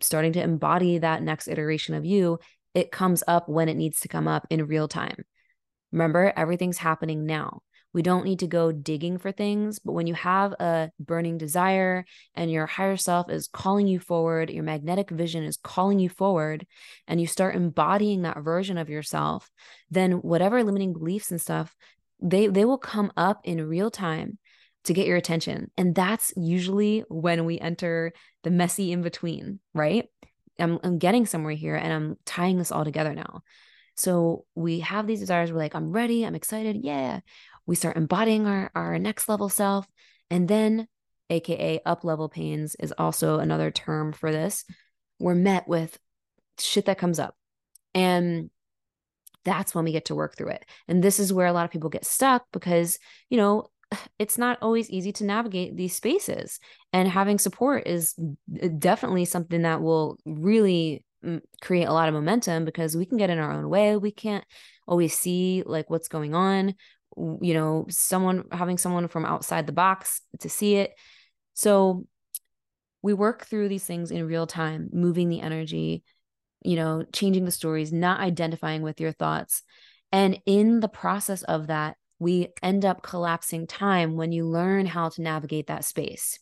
starting 0.00 0.32
to 0.32 0.42
embody 0.42 0.98
that 0.98 1.22
next 1.22 1.46
iteration 1.46 1.94
of 1.94 2.04
you 2.04 2.38
it 2.74 2.92
comes 2.92 3.24
up 3.26 3.48
when 3.48 3.68
it 3.68 3.76
needs 3.76 4.00
to 4.00 4.08
come 4.08 4.28
up 4.28 4.46
in 4.50 4.66
real 4.66 4.88
time. 4.88 5.24
Remember 5.90 6.32
everything's 6.36 6.78
happening 6.78 7.26
now 7.26 7.62
we 7.92 8.02
don't 8.02 8.24
need 8.24 8.40
to 8.40 8.46
go 8.46 8.72
digging 8.72 9.18
for 9.18 9.32
things 9.32 9.78
but 9.78 9.92
when 9.92 10.06
you 10.06 10.14
have 10.14 10.52
a 10.52 10.90
burning 11.00 11.38
desire 11.38 12.04
and 12.34 12.50
your 12.50 12.66
higher 12.66 12.96
self 12.96 13.30
is 13.30 13.48
calling 13.48 13.86
you 13.86 13.98
forward 13.98 14.50
your 14.50 14.64
magnetic 14.64 15.10
vision 15.10 15.44
is 15.44 15.56
calling 15.56 15.98
you 15.98 16.08
forward 16.08 16.66
and 17.06 17.20
you 17.20 17.26
start 17.26 17.54
embodying 17.54 18.22
that 18.22 18.38
version 18.38 18.78
of 18.78 18.88
yourself 18.88 19.50
then 19.90 20.12
whatever 20.12 20.62
limiting 20.62 20.92
beliefs 20.92 21.30
and 21.30 21.40
stuff 21.40 21.74
they 22.20 22.46
they 22.46 22.64
will 22.64 22.78
come 22.78 23.12
up 23.16 23.40
in 23.44 23.68
real 23.68 23.90
time 23.90 24.38
to 24.88 24.94
get 24.94 25.06
your 25.06 25.16
attention. 25.16 25.70
And 25.76 25.94
that's 25.94 26.32
usually 26.36 27.04
when 27.08 27.44
we 27.44 27.58
enter 27.58 28.12
the 28.42 28.50
messy 28.50 28.90
in 28.90 29.02
between, 29.02 29.60
right? 29.74 30.06
I'm, 30.58 30.78
I'm 30.82 30.98
getting 30.98 31.26
somewhere 31.26 31.54
here 31.54 31.76
and 31.76 31.92
I'm 31.92 32.16
tying 32.24 32.58
this 32.58 32.72
all 32.72 32.84
together 32.84 33.14
now. 33.14 33.42
So 33.96 34.44
we 34.54 34.80
have 34.80 35.06
these 35.06 35.20
desires. 35.20 35.52
We're 35.52 35.58
like, 35.58 35.74
I'm 35.74 35.92
ready. 35.92 36.24
I'm 36.24 36.34
excited. 36.34 36.78
Yeah. 36.82 37.20
We 37.68 37.76
start 37.76 37.96
embodying 37.96 38.46
our, 38.46 38.72
our 38.74 38.98
next 38.98 39.28
level 39.28 39.48
self. 39.48 39.86
And 40.30 40.48
then, 40.48 40.88
AKA 41.30 41.80
up 41.84 42.04
level 42.04 42.28
pains 42.28 42.74
is 42.80 42.94
also 42.96 43.38
another 43.38 43.70
term 43.70 44.12
for 44.12 44.32
this. 44.32 44.64
We're 45.18 45.34
met 45.34 45.68
with 45.68 45.98
shit 46.58 46.86
that 46.86 46.98
comes 46.98 47.18
up. 47.18 47.36
And 47.94 48.50
that's 49.44 49.74
when 49.74 49.84
we 49.84 49.92
get 49.92 50.06
to 50.06 50.14
work 50.14 50.36
through 50.36 50.48
it. 50.48 50.64
And 50.88 51.02
this 51.02 51.18
is 51.20 51.32
where 51.32 51.46
a 51.46 51.52
lot 51.52 51.64
of 51.64 51.70
people 51.70 51.90
get 51.90 52.04
stuck 52.04 52.44
because, 52.52 52.98
you 53.30 53.36
know, 53.36 53.68
it's 54.18 54.38
not 54.38 54.58
always 54.62 54.90
easy 54.90 55.12
to 55.12 55.24
navigate 55.24 55.76
these 55.76 55.94
spaces 55.94 56.60
and 56.92 57.08
having 57.08 57.38
support 57.38 57.86
is 57.86 58.14
definitely 58.78 59.24
something 59.24 59.62
that 59.62 59.82
will 59.82 60.18
really 60.24 61.04
mm, 61.24 61.40
create 61.60 61.84
a 61.84 61.92
lot 61.92 62.08
of 62.08 62.14
momentum 62.14 62.64
because 62.64 62.96
we 62.96 63.06
can 63.06 63.18
get 63.18 63.30
in 63.30 63.38
our 63.38 63.52
own 63.52 63.68
way 63.68 63.96
we 63.96 64.10
can't 64.10 64.44
always 64.86 65.16
see 65.16 65.62
like 65.66 65.88
what's 65.90 66.08
going 66.08 66.34
on 66.34 66.74
you 67.16 67.54
know 67.54 67.86
someone 67.88 68.44
having 68.52 68.78
someone 68.78 69.08
from 69.08 69.24
outside 69.24 69.66
the 69.66 69.72
box 69.72 70.20
to 70.40 70.48
see 70.48 70.76
it 70.76 70.92
so 71.54 72.06
we 73.02 73.12
work 73.14 73.46
through 73.46 73.68
these 73.68 73.84
things 73.84 74.10
in 74.10 74.26
real 74.26 74.46
time 74.46 74.88
moving 74.92 75.28
the 75.28 75.40
energy 75.40 76.02
you 76.64 76.76
know 76.76 77.04
changing 77.12 77.44
the 77.44 77.50
stories 77.50 77.92
not 77.92 78.20
identifying 78.20 78.82
with 78.82 79.00
your 79.00 79.12
thoughts 79.12 79.62
and 80.12 80.40
in 80.46 80.80
the 80.80 80.88
process 80.88 81.42
of 81.42 81.66
that 81.68 81.96
we 82.18 82.48
end 82.62 82.84
up 82.84 83.02
collapsing 83.02 83.66
time 83.66 84.16
when 84.16 84.32
you 84.32 84.44
learn 84.44 84.86
how 84.86 85.08
to 85.08 85.22
navigate 85.22 85.68
that 85.68 85.84
space. 85.84 86.38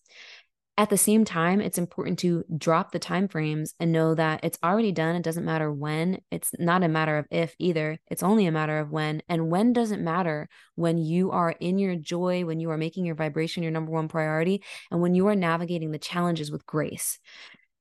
At 0.79 0.91
the 0.91 0.99
same 0.99 1.25
time, 1.25 1.63
it's 1.63 1.79
important 1.79 2.19
to 2.19 2.45
drop 2.55 2.93
the 2.93 2.99
time 2.99 3.29
frames 3.29 3.75
and 3.81 3.93
know 3.93 4.15
that 4.15 4.41
it's 4.43 4.59
already 4.63 4.93
done. 4.93 5.17
It 5.17 5.23
doesn't 5.23 5.45
matter 5.45 5.73
when. 5.73 6.21
It's 6.31 6.51
not 6.59 6.83
a 6.83 6.89
matter 6.89 7.17
of 7.17 7.27
if 7.31 7.55
either. 7.59 7.99
It's 8.11 8.23
only 8.23 8.45
a 8.45 8.53
matter 8.53 8.79
of 8.79 8.91
when. 8.91 9.23
And 9.27 9.51
when 9.51 9.73
doesn't 9.73 10.05
matter 10.05 10.51
when 10.75 10.99
you 10.99 11.31
are 11.31 11.53
in 11.53 11.79
your 11.79 11.97
joy, 11.97 12.45
when 12.45 12.61
you 12.61 12.71
are 12.71 12.77
making 12.77 13.07
your 13.07 13.15
vibration 13.15 13.63
your 13.63 13.73
number 13.73 13.91
one 13.91 14.09
priority, 14.09 14.63
and 14.91 15.01
when 15.01 15.15
you 15.15 15.27
are 15.29 15.35
navigating 15.35 15.93
the 15.93 15.99
challenges 15.99 16.51
with 16.51 16.67
grace. 16.67 17.19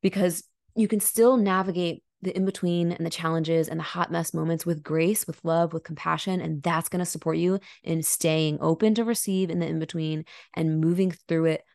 Because 0.02 0.46
you 0.74 0.88
can 0.88 1.02
still 1.02 1.36
navigate 1.36 2.02
the 2.22 2.36
in 2.36 2.46
between 2.46 2.94
and 2.94 3.06
the 3.06 3.10
challenges 3.10 3.68
and 3.68 3.78
the 3.78 3.84
hot 3.84 4.10
mess 4.10 4.34
moments 4.34 4.66
with 4.66 4.82
grace, 4.82 5.28
with 5.28 5.44
love, 5.44 5.74
with 5.74 5.84
compassion. 5.84 6.40
And 6.40 6.64
that's 6.64 6.88
going 6.88 7.00
to 7.00 7.06
support 7.06 7.36
you 7.36 7.60
in 7.84 8.04
staying 8.04 8.60
open 8.62 8.96
to 8.96 9.04
receive 9.04 9.50
in 9.50 9.60
the 9.60 9.68
in 9.68 9.80
between 9.80 10.24
and 10.54 10.80
moving 10.80 11.12
through 11.12 11.46
it 11.46 11.66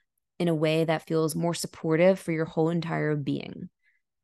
in 0.40 0.48
a 0.48 0.55
way 0.55 0.83
that 0.83 1.07
feels 1.07 1.37
more 1.37 1.55
supportive 1.55 2.18
for 2.18 2.33
your 2.33 2.46
whole 2.46 2.70
entire 2.70 3.14
being. 3.14 3.68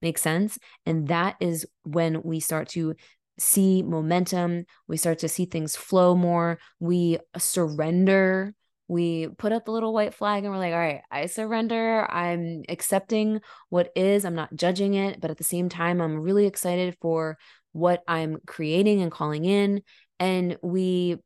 Make 0.02 0.18
sense? 0.18 0.58
And 0.84 1.06
that 1.08 1.36
is 1.38 1.64
when 1.84 2.22
we 2.24 2.40
start 2.40 2.68
to 2.70 2.96
see 3.38 3.84
momentum, 3.84 4.64
we 4.88 4.96
start 4.96 5.20
to 5.20 5.28
see 5.28 5.44
things 5.44 5.76
flow 5.76 6.16
more, 6.16 6.58
we 6.80 7.18
surrender 7.38 8.52
we 8.88 9.28
put 9.38 9.52
up 9.52 9.64
the 9.64 9.72
little 9.72 9.92
white 9.92 10.14
flag 10.14 10.44
and 10.44 10.52
we're 10.52 10.58
like, 10.58 10.72
all 10.72 10.78
right, 10.78 11.02
I 11.10 11.26
surrender. 11.26 12.08
I'm 12.10 12.62
accepting 12.68 13.40
what 13.68 13.90
is. 13.96 14.24
I'm 14.24 14.34
not 14.34 14.54
judging 14.54 14.94
it. 14.94 15.20
But 15.20 15.30
at 15.30 15.38
the 15.38 15.44
same 15.44 15.68
time, 15.68 16.00
I'm 16.00 16.20
really 16.20 16.46
excited 16.46 16.96
for 17.00 17.36
what 17.72 18.02
I'm 18.06 18.38
creating 18.46 19.02
and 19.02 19.10
calling 19.10 19.44
in. 19.44 19.82
And 20.20 20.56
we 20.62 21.16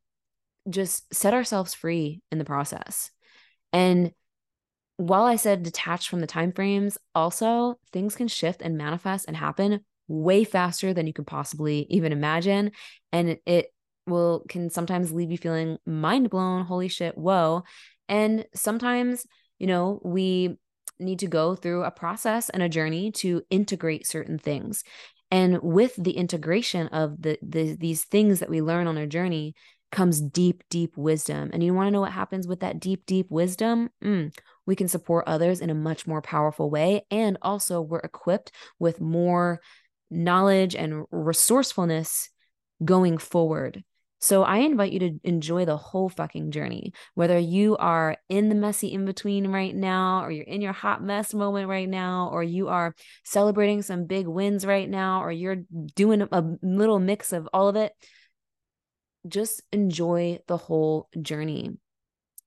just 0.69 1.13
set 1.13 1.33
ourselves 1.33 1.73
free 1.73 2.21
in 2.31 2.39
the 2.39 2.45
process. 2.45 3.11
And 3.71 4.11
while 5.01 5.23
I 5.23 5.35
said 5.35 5.63
detached 5.63 6.09
from 6.09 6.19
the 6.19 6.27
time 6.27 6.51
frames, 6.51 6.97
also 7.15 7.79
things 7.91 8.15
can 8.15 8.27
shift 8.27 8.61
and 8.61 8.77
manifest 8.77 9.25
and 9.27 9.35
happen 9.35 9.81
way 10.07 10.43
faster 10.43 10.93
than 10.93 11.07
you 11.07 11.13
could 11.13 11.25
possibly 11.25 11.87
even 11.89 12.11
imagine. 12.11 12.71
And 13.11 13.37
it 13.47 13.73
will 14.05 14.45
can 14.47 14.69
sometimes 14.69 15.11
leave 15.11 15.31
you 15.31 15.39
feeling 15.39 15.77
mind 15.87 16.29
blown, 16.29 16.65
holy 16.65 16.87
shit, 16.87 17.17
whoa. 17.17 17.63
And 18.09 18.45
sometimes, 18.53 19.25
you 19.57 19.65
know, 19.65 19.99
we 20.03 20.57
need 20.99 21.19
to 21.19 21.27
go 21.27 21.55
through 21.55 21.83
a 21.83 21.89
process 21.89 22.49
and 22.49 22.61
a 22.61 22.69
journey 22.69 23.11
to 23.13 23.41
integrate 23.49 24.05
certain 24.05 24.37
things. 24.37 24.83
And 25.31 25.63
with 25.63 25.95
the 25.97 26.11
integration 26.11 26.89
of 26.89 27.19
the, 27.19 27.39
the 27.41 27.75
these 27.75 28.03
things 28.03 28.39
that 28.39 28.49
we 28.51 28.61
learn 28.61 28.85
on 28.85 28.99
our 28.99 29.07
journey 29.07 29.55
comes 29.91 30.21
deep, 30.21 30.63
deep 30.69 30.95
wisdom. 30.95 31.49
And 31.53 31.63
you 31.63 31.73
want 31.73 31.87
to 31.87 31.91
know 31.91 32.01
what 32.01 32.11
happens 32.11 32.47
with 32.47 32.61
that 32.61 32.79
deep, 32.79 33.05
deep 33.05 33.27
wisdom? 33.29 33.89
Mm, 34.03 34.35
we 34.65 34.75
can 34.75 34.87
support 34.87 35.25
others 35.27 35.59
in 35.59 35.69
a 35.69 35.75
much 35.75 36.07
more 36.07 36.21
powerful 36.21 36.69
way. 36.69 37.05
And 37.11 37.37
also, 37.41 37.81
we're 37.81 37.99
equipped 37.99 38.51
with 38.79 39.01
more 39.01 39.61
knowledge 40.09 40.75
and 40.75 41.05
resourcefulness 41.11 42.29
going 42.83 43.17
forward. 43.17 43.83
So 44.23 44.43
I 44.43 44.57
invite 44.57 44.91
you 44.91 44.99
to 44.99 45.19
enjoy 45.23 45.65
the 45.65 45.77
whole 45.77 46.07
fucking 46.07 46.51
journey, 46.51 46.93
whether 47.15 47.39
you 47.39 47.75
are 47.77 48.17
in 48.29 48.49
the 48.49 48.55
messy 48.55 48.93
in 48.93 49.03
between 49.03 49.47
right 49.47 49.75
now, 49.75 50.23
or 50.23 50.29
you're 50.29 50.45
in 50.45 50.61
your 50.61 50.73
hot 50.73 51.03
mess 51.03 51.33
moment 51.33 51.67
right 51.67 51.89
now, 51.89 52.29
or 52.31 52.43
you 52.43 52.67
are 52.67 52.93
celebrating 53.23 53.81
some 53.81 54.05
big 54.05 54.27
wins 54.27 54.63
right 54.63 54.87
now, 54.87 55.23
or 55.23 55.31
you're 55.31 55.63
doing 55.95 56.21
a 56.21 56.43
little 56.61 56.99
mix 56.99 57.33
of 57.33 57.49
all 57.51 57.67
of 57.67 57.75
it. 57.75 57.93
Just 59.27 59.61
enjoy 59.71 60.39
the 60.47 60.57
whole 60.57 61.09
journey. 61.21 61.77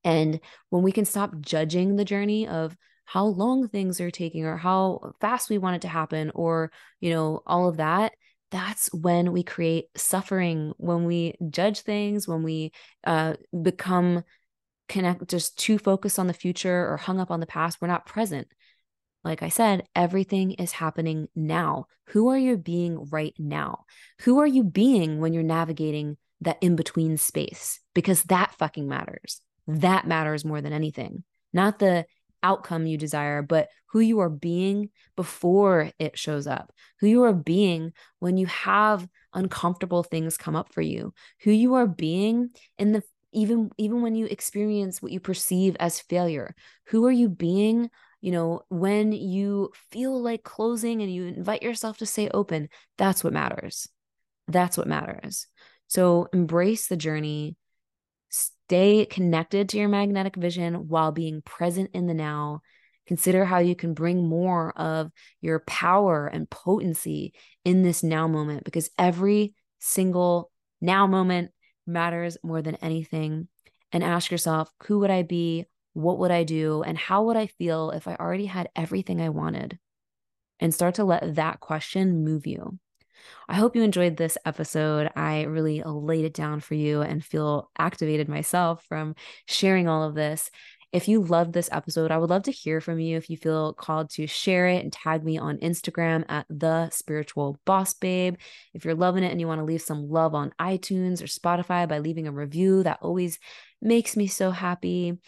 And 0.04 0.40
when 0.70 0.82
we 0.82 0.92
can 0.92 1.04
stop 1.04 1.40
judging 1.40 1.96
the 1.96 2.04
journey 2.04 2.46
of 2.46 2.76
how 3.06 3.24
long 3.26 3.68
things 3.68 4.00
are 4.00 4.10
taking 4.10 4.44
or 4.44 4.56
how 4.56 5.12
fast 5.20 5.50
we 5.50 5.58
want 5.58 5.76
it 5.76 5.82
to 5.82 5.88
happen 5.88 6.30
or, 6.34 6.70
you 7.00 7.10
know, 7.10 7.42
all 7.46 7.68
of 7.68 7.76
that, 7.78 8.12
that's 8.50 8.92
when 8.94 9.32
we 9.32 9.42
create 9.42 9.87
suffering 9.96 10.72
when 10.76 11.04
we 11.06 11.34
judge 11.50 11.80
things 11.80 12.28
when 12.28 12.44
we 12.44 12.70
uh, 13.04 13.34
become 13.62 14.22
connect 14.88 15.28
just 15.28 15.58
too 15.58 15.76
focused 15.76 16.20
on 16.20 16.28
the 16.28 16.32
future 16.32 16.88
or 16.88 16.96
hung 16.96 17.18
up 17.18 17.32
on 17.32 17.40
the 17.40 17.46
past 17.46 17.78
we're 17.80 17.88
not 17.88 18.06
present. 18.06 18.46
Like 19.24 19.42
i 19.42 19.48
said 19.48 19.84
everything 19.96 20.52
is 20.52 20.70
happening 20.70 21.26
now. 21.34 21.87
Who 22.10 22.28
are 22.28 22.38
you 22.38 22.56
being 22.56 23.08
right 23.10 23.34
now? 23.38 23.87
Who 24.20 24.38
are 24.38 24.46
you 24.46 24.62
being 24.62 25.18
when 25.18 25.32
you're 25.32 25.42
navigating 25.42 26.16
that 26.40 26.59
in 26.61 26.77
between 26.77 27.16
space 27.16 27.81
because 27.94 28.23
that 28.25 28.55
fucking 28.55 28.88
matters. 28.88 29.40
That 29.66 30.07
matters 30.07 30.44
more 30.44 30.61
than 30.61 30.73
anything. 30.73 31.25
Not 31.53 31.79
the 31.79 32.07
outcome 32.42 32.87
you 32.87 32.99
desire, 32.99 33.42
but 33.42 33.68
who 33.87 34.01
you 34.01 34.20
are 34.20 34.29
being 34.29 34.90
before 35.16 35.90
it 35.99 36.18
shows 36.18 36.47
up, 36.47 36.73
who 37.01 37.07
you 37.07 37.23
are 37.23 37.33
being 37.33 37.92
when 38.18 38.37
you 38.37 38.47
have 38.47 39.09
uncomfortable 39.33 40.03
things 40.03 40.37
come 40.37 40.55
up 40.55 40.73
for 40.73 40.83
you, 40.83 41.14
who 41.42 41.51
you 41.51 41.75
are 41.75 41.87
being 41.87 42.51
in 42.79 42.92
the 42.92 43.03
even 43.33 43.70
even 43.79 44.03
when 44.03 44.14
you 44.14 44.27
experience 44.27 45.03
what 45.03 45.11
you 45.11 45.18
perceive 45.18 45.77
as 45.81 46.01
failure, 46.01 46.55
who 46.87 47.05
are 47.07 47.12
you 47.12 47.29
being 47.29 47.90
you 48.25 48.33
know, 48.33 48.62
when 48.70 49.12
you 49.12 49.70
feel 49.90 50.18
like 50.18 50.42
closing 50.44 51.03
and 51.03 51.12
you 51.12 51.27
invite 51.27 51.62
yourself 51.62 51.99
to 51.99 52.07
stay 52.07 52.31
open, 52.33 52.70
that's 52.97 53.23
what 53.23 53.35
matters. 53.35 53.87
That's 54.49 54.79
what 54.79 54.87
matters. 54.87 55.47
So 55.94 56.28
embrace 56.33 56.88
the 56.88 56.96
journey, 56.96 57.57
Stay 58.66 59.04
connected 59.04 59.68
to 59.68 59.78
your 59.78 59.88
magnetic 59.88 60.35
vision 60.35 60.88
while 60.88 61.12
being 61.12 61.42
present 61.42 61.90
in 61.92 62.07
the 62.07 62.14
now. 62.14 62.62
Consider 63.07 63.44
how 63.44 63.59
you 63.59 63.76
can 63.76 63.92
bring 63.92 64.26
more 64.26 64.76
of 64.76 65.12
your 65.42 65.61
power 65.61 66.26
and 66.26 66.48
potency 66.48 67.35
in 67.64 67.83
this 67.83 68.02
now 68.02 68.26
moment 68.26 68.64
because 68.64 68.88
every 68.98 69.54
single 69.78 70.50
now 70.80 71.07
moment 71.07 71.50
matters 71.87 72.38
more 72.42 72.62
than 72.62 72.76
anything. 72.76 73.48
And 73.92 74.02
ask 74.02 74.31
yourself, 74.31 74.71
who 74.87 75.00
would 75.00 75.10
I 75.10 75.23
be? 75.23 75.66
What 75.92 76.19
would 76.19 76.31
I 76.31 76.42
do? 76.42 76.83
And 76.83 76.96
how 76.96 77.25
would 77.25 77.37
I 77.37 77.46
feel 77.46 77.90
if 77.90 78.08
I 78.08 78.16
already 78.16 78.46
had 78.46 78.71
everything 78.75 79.21
I 79.21 79.29
wanted? 79.29 79.79
And 80.58 80.75
start 80.75 80.96
to 80.96 81.04
let 81.04 81.37
that 81.37 81.60
question 81.60 82.25
move 82.25 82.46
you. 82.46 82.79
I 83.48 83.54
hope 83.54 83.77
you 83.77 83.83
enjoyed 83.83 84.17
this 84.17 84.38
episode. 84.44 85.10
I 85.17 85.42
really 85.42 85.83
uh, 85.83 85.90
laid 85.90 86.25
it 86.25 86.35
down 86.35 86.60
for 86.60 86.75
you 86.75 87.02
and 87.02 87.25
feel 87.25 87.71
activated 87.79 88.29
myself 88.29 88.85
from 88.88 89.15
sharing 89.46 89.88
all 89.88 90.02
of 90.02 90.15
this. 90.15 90.50
If 90.94 91.08
you 91.08 91.23
loved 91.23 91.52
this 91.52 91.69
episode, 91.73 92.12
I 92.12 92.19
would 92.19 92.31
love 92.31 92.44
to 92.44 92.52
hear 92.52 92.81
from 92.81 93.00
you. 93.00 93.17
If 93.17 93.29
you 93.29 93.37
feel 93.37 93.73
called 93.73 94.10
to 94.10 94.29
share 94.29 94.69
it 94.69 94.85
and 94.85 94.92
tag 94.92 95.25
me 95.25 95.37
on 95.38 95.58
Instagram 95.58 96.25
at 96.29 96.46
the 96.48 96.88
spiritual 96.90 97.58
boss 97.65 97.94
babe. 97.94 98.37
If 98.75 98.85
you're 98.85 98.94
loving 98.94 99.25
it 99.25 99.33
and 99.33 99.40
you 99.40 99.48
want 99.48 99.58
to 99.58 99.65
leave 99.65 99.83
some 99.83 100.08
love 100.08 100.37
on 100.37 100.54
iTunes 100.60 101.21
or 101.21 101.27
Spotify 101.27 101.88
by 101.88 101.98
leaving 101.98 102.29
a 102.29 102.33
review, 102.33 102.85
that 102.85 103.00
always 103.02 103.40
makes 103.83 104.17
me 104.17 104.29
so 104.29 104.52
happy. 104.52 105.19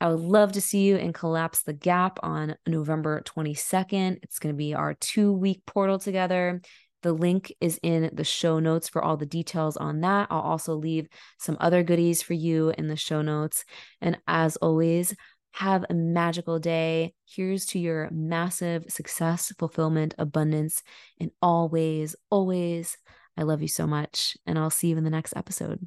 I 0.00 0.08
would 0.08 0.20
love 0.20 0.52
to 0.52 0.60
see 0.60 0.84
you 0.84 0.96
in 0.96 1.12
Collapse 1.12 1.62
the 1.62 1.72
Gap 1.72 2.18
on 2.22 2.56
November 2.66 3.22
22nd. 3.26 4.18
It's 4.22 4.38
going 4.38 4.54
to 4.54 4.56
be 4.56 4.74
our 4.74 4.94
two 4.94 5.32
week 5.32 5.62
portal 5.66 5.98
together. 5.98 6.62
The 7.04 7.12
link 7.12 7.52
is 7.60 7.78
in 7.82 8.08
the 8.14 8.24
show 8.24 8.58
notes 8.60 8.88
for 8.88 9.04
all 9.04 9.18
the 9.18 9.26
details 9.26 9.76
on 9.76 10.00
that. 10.00 10.28
I'll 10.30 10.40
also 10.40 10.74
leave 10.74 11.06
some 11.38 11.58
other 11.60 11.82
goodies 11.82 12.22
for 12.22 12.32
you 12.32 12.70
in 12.78 12.88
the 12.88 12.96
show 12.96 13.20
notes. 13.20 13.66
And 14.00 14.18
as 14.26 14.56
always, 14.56 15.14
have 15.52 15.84
a 15.90 15.94
magical 15.94 16.58
day. 16.58 17.12
Here's 17.26 17.66
to 17.66 17.78
your 17.78 18.08
massive 18.10 18.86
success, 18.88 19.52
fulfillment, 19.58 20.14
abundance 20.16 20.82
in 21.18 21.30
all 21.42 21.68
ways, 21.68 22.16
always. 22.30 22.96
I 23.36 23.42
love 23.42 23.60
you 23.60 23.68
so 23.68 23.86
much, 23.86 24.38
and 24.46 24.58
I'll 24.58 24.70
see 24.70 24.88
you 24.88 24.96
in 24.96 25.04
the 25.04 25.10
next 25.10 25.34
episode. 25.36 25.86